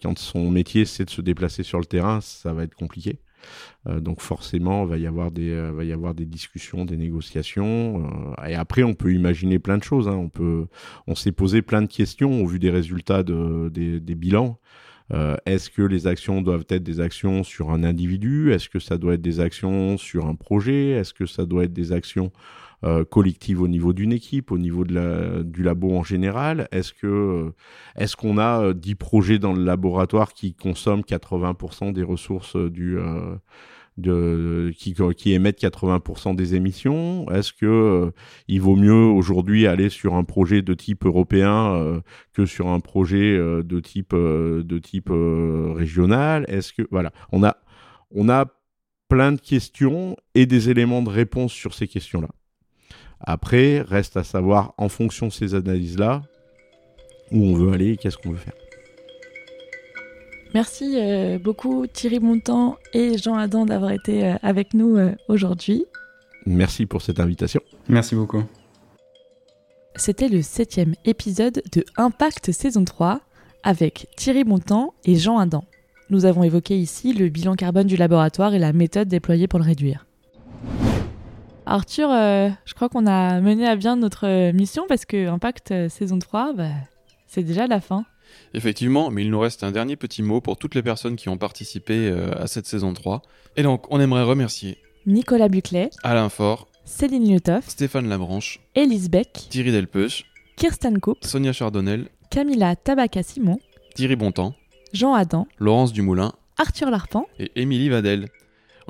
quand 0.03 0.19
son 0.19 0.51
métier 0.51 0.85
c'est 0.85 1.07
de 1.07 1.11
se 1.11 1.23
déplacer 1.23 1.63
sur 1.63 1.79
le 1.79 1.87
terrain, 1.87 2.21
ça 2.21 2.53
va 2.53 2.65
être 2.65 2.75
compliqué. 2.75 3.21
Euh, 3.89 4.01
donc 4.01 4.21
forcément, 4.21 4.85
va 4.85 4.99
y 4.99 5.07
avoir 5.07 5.31
des, 5.31 5.51
euh, 5.51 5.73
va 5.73 5.85
y 5.85 5.93
avoir 5.93 6.15
des 6.15 6.27
discussions, 6.27 6.85
des 6.85 6.97
négociations. 6.97 8.05
Euh, 8.39 8.47
et 8.49 8.55
après, 8.55 8.83
on 8.83 8.95
peut 8.95 9.13
imaginer 9.13 9.59
plein 9.59 9.79
de 9.79 9.83
choses. 9.83 10.09
Hein. 10.09 10.17
On 10.17 10.29
peut, 10.29 10.67
on 11.07 11.15
s'est 11.15 11.33
posé 11.33 11.63
plein 11.63 11.83
de 11.83 11.89
questions 11.89 12.43
au 12.43 12.47
vu 12.47 12.59
des 12.59 12.71
résultats 12.71 13.23
de, 13.23 13.71
des, 13.71 14.15
bilans. 14.15 14.59
Est-ce 15.45 15.71
que 15.71 15.83
les 15.83 16.07
actions 16.07 16.41
doivent 16.41 16.67
être 16.69 16.85
des 16.85 17.01
actions 17.01 17.43
sur 17.43 17.73
un 17.73 17.83
individu? 17.83 18.53
Est-ce 18.53 18.69
que 18.69 18.79
ça 18.79 18.97
doit 18.97 19.15
être 19.15 19.23
des 19.23 19.41
actions 19.41 19.97
sur 19.97 20.27
un 20.27 20.37
projet? 20.37 20.91
Est-ce 20.91 21.13
que 21.13 21.27
ça 21.27 21.47
doit 21.47 21.65
être 21.65 21.73
des 21.73 21.91
actions 21.91 22.31
euh, 22.85 23.05
collective 23.05 23.61
au 23.63 23.69
niveau 23.69 23.93
d'une 23.93 24.13
équipe, 24.13 24.53
au 24.53 24.59
niveau 24.59 24.85
de 24.85 24.95
la, 24.95 25.43
du 25.43 25.63
labo 25.63 25.93
en 25.97 26.03
général? 26.03 26.69
Est-ce 26.73 26.93
que 26.93 27.07
euh, 27.07 27.55
est-ce 27.97 28.17
qu'on 28.17 28.39
a 28.39 28.73
10 28.73 28.93
euh, 28.93 28.95
projets 28.97 29.39
dans 29.39 29.53
le 29.53 29.65
laboratoire 29.65 30.33
qui 30.33 30.55
consomment 30.55 31.03
80% 31.03 31.93
des 31.93 32.03
ressources 32.03 32.57
du 32.57 32.99
de, 34.01 34.73
qui, 34.77 34.95
qui 35.17 35.33
émettent 35.33 35.61
80% 35.61 36.35
des 36.35 36.55
émissions? 36.55 37.31
Est-ce 37.31 37.53
que 37.53 37.67
euh, 37.67 38.11
il 38.49 38.61
vaut 38.61 38.77
mieux 38.77 38.93
aujourd'hui 38.93 39.67
aller 39.67 39.89
sur 39.89 40.15
un 40.15 40.25
projet 40.25 40.63
de 40.63 40.75
type 40.75 41.05
européen 41.05 41.75
euh, 41.75 42.01
que 42.33 42.47
sur 42.47 42.69
un 42.69 42.81
projet 42.81 43.37
euh, 43.37 43.63
de 43.63 43.81
type 43.81 44.15
de 44.15 44.79
type 44.79 45.11
régional? 45.11 46.45
Est-ce 46.49 46.73
que 46.73 46.83
voilà, 46.91 47.13
on 47.33 47.45
a 47.45 47.57
on 48.13 48.29
a 48.29 48.47
plein 49.09 49.33
de 49.33 49.41
questions 49.41 50.17
et 50.35 50.47
des 50.47 50.71
éléments 50.71 51.03
de 51.03 51.11
réponse 51.11 51.53
sur 51.53 51.75
ces 51.75 51.89
questions-là. 51.89 52.29
Après, 53.21 53.81
reste 53.81 54.17
à 54.17 54.25
savoir, 54.25 54.75
en 54.79 54.89
fonction 54.89 55.29
de 55.29 55.33
ces 55.33 55.55
analyses-là, 55.55 56.23
où 57.33 57.45
on 57.45 57.55
veut 57.55 57.73
aller 57.73 57.93
et 57.93 57.97
qu'est-ce 57.97 58.17
qu'on 58.17 58.31
veut 58.31 58.37
faire. 58.37 58.55
Merci 60.53 60.97
euh, 60.97 61.39
beaucoup 61.39 61.87
Thierry 61.87 62.19
Montant 62.19 62.77
et 62.93 63.17
Jean 63.19 63.37
Adam 63.37 63.67
d'avoir 63.67 63.93
été 63.93 64.25
euh, 64.25 64.35
avec 64.43 64.75
nous 64.75 64.97
euh, 64.97 65.15
aujourd'hui. 65.29 65.85
Merci 66.45 66.87
pour 66.87 67.03
cette 67.03 67.21
invitation. 67.21 67.61
Merci 67.89 68.17
beaucoup. 68.17 68.43
C'était 69.95 70.29
le 70.29 70.43
septième 70.43 70.95
épisode 71.05 71.63
de 71.73 71.85
Impact 71.97 72.51
saison 72.51 72.85
3 72.85 73.21
avec 73.63 74.09
Thierry 74.17 74.45
Montant 74.45 74.95
et 75.05 75.15
Jean 75.17 75.39
Adam. 75.39 75.65
Nous 76.09 76.25
avons 76.25 76.43
évoqué 76.43 76.77
ici 76.77 77.13
le 77.13 77.29
bilan 77.29 77.55
carbone 77.55 77.87
du 77.87 77.97
laboratoire 77.97 78.55
et 78.55 78.59
la 78.59 78.73
méthode 78.73 79.07
déployée 79.07 79.47
pour 79.47 79.61
le 79.61 79.65
réduire. 79.65 80.07
Arthur, 81.71 82.11
je 82.11 82.75
crois 82.75 82.89
qu'on 82.89 83.07
a 83.07 83.41
mené 83.41 83.67
à 83.67 83.77
bien 83.77 83.97
notre 83.97 84.51
mission 84.53 84.85
parce 84.89 85.05
que 85.05 85.29
Impact 85.29 85.89
saison 85.89 86.19
3, 86.19 86.53
bah, 86.53 86.69
c'est 87.27 87.45
déjà 87.45 87.67
la 87.69 87.81
fin. 87.81 88.05
Effectivement, 88.55 89.11
mais 89.11 89.23
il 89.23 89.31
nous 89.31 89.39
reste 89.39 89.63
un 89.63 89.71
dernier 89.71 89.97
petit 89.97 90.23
mot 90.23 90.41
pour 90.41 90.57
toutes 90.57 90.75
les 90.75 90.83
personnes 90.83 91.17
qui 91.17 91.29
ont 91.29 91.39
participé 91.39 92.09
euh, 92.09 92.33
à 92.43 92.47
cette 92.47 92.67
saison 92.67 92.93
3. 92.93 93.23
Et 93.57 93.63
donc, 93.63 93.85
on 93.91 94.01
aimerait 94.01 94.25
remercier 94.25 94.79
Nicolas 95.07 95.49
Buclet, 95.49 95.91
Alain 96.03 96.29
Faure, 96.29 96.67
Céline 96.85 97.33
Lieutoff, 97.33 97.69
Stéphane 97.69 98.09
Labranche, 98.09 98.61
Élise 98.75 99.09
Beck, 99.09 99.33
Thierry 99.51 99.73
Delpeuch, 99.73 100.25
Kirsten 100.57 100.99
Coupe, 101.01 101.25
Sonia 101.25 101.53
Chardonnel, 101.53 102.09
Camilla 102.31 102.75
Tabaka-Simon, 102.77 103.59
Thierry 103.95 104.17
Bontemps, 104.17 104.55
Jean 104.93 105.15
Adam, 105.15 105.47
Laurence 105.59 105.93
Dumoulin 105.93 106.33
Arthur 106.59 106.91
Larpan 106.91 107.25
et 107.39 107.51
Émilie 107.57 107.89
Vadel. 107.89 108.29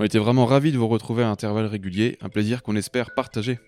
On 0.00 0.04
était 0.04 0.18
vraiment 0.18 0.46
ravis 0.46 0.72
de 0.72 0.78
vous 0.78 0.88
retrouver 0.88 1.22
à 1.24 1.28
intervalles 1.28 1.66
réguliers, 1.66 2.16
un 2.22 2.30
plaisir 2.30 2.62
qu'on 2.62 2.74
espère 2.74 3.10
partager. 3.14 3.58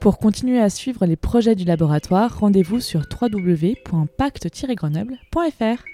Pour 0.00 0.18
continuer 0.18 0.58
à 0.58 0.70
suivre 0.70 1.04
les 1.04 1.16
projets 1.16 1.54
du 1.54 1.64
laboratoire, 1.64 2.40
rendez-vous 2.40 2.80
sur 2.80 3.02
www.pacte-grenoble.fr. 3.20 5.84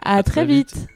À, 0.00 0.16
À 0.16 0.22
très 0.22 0.32
très 0.32 0.46
vite. 0.46 0.74
vite. 0.74 0.86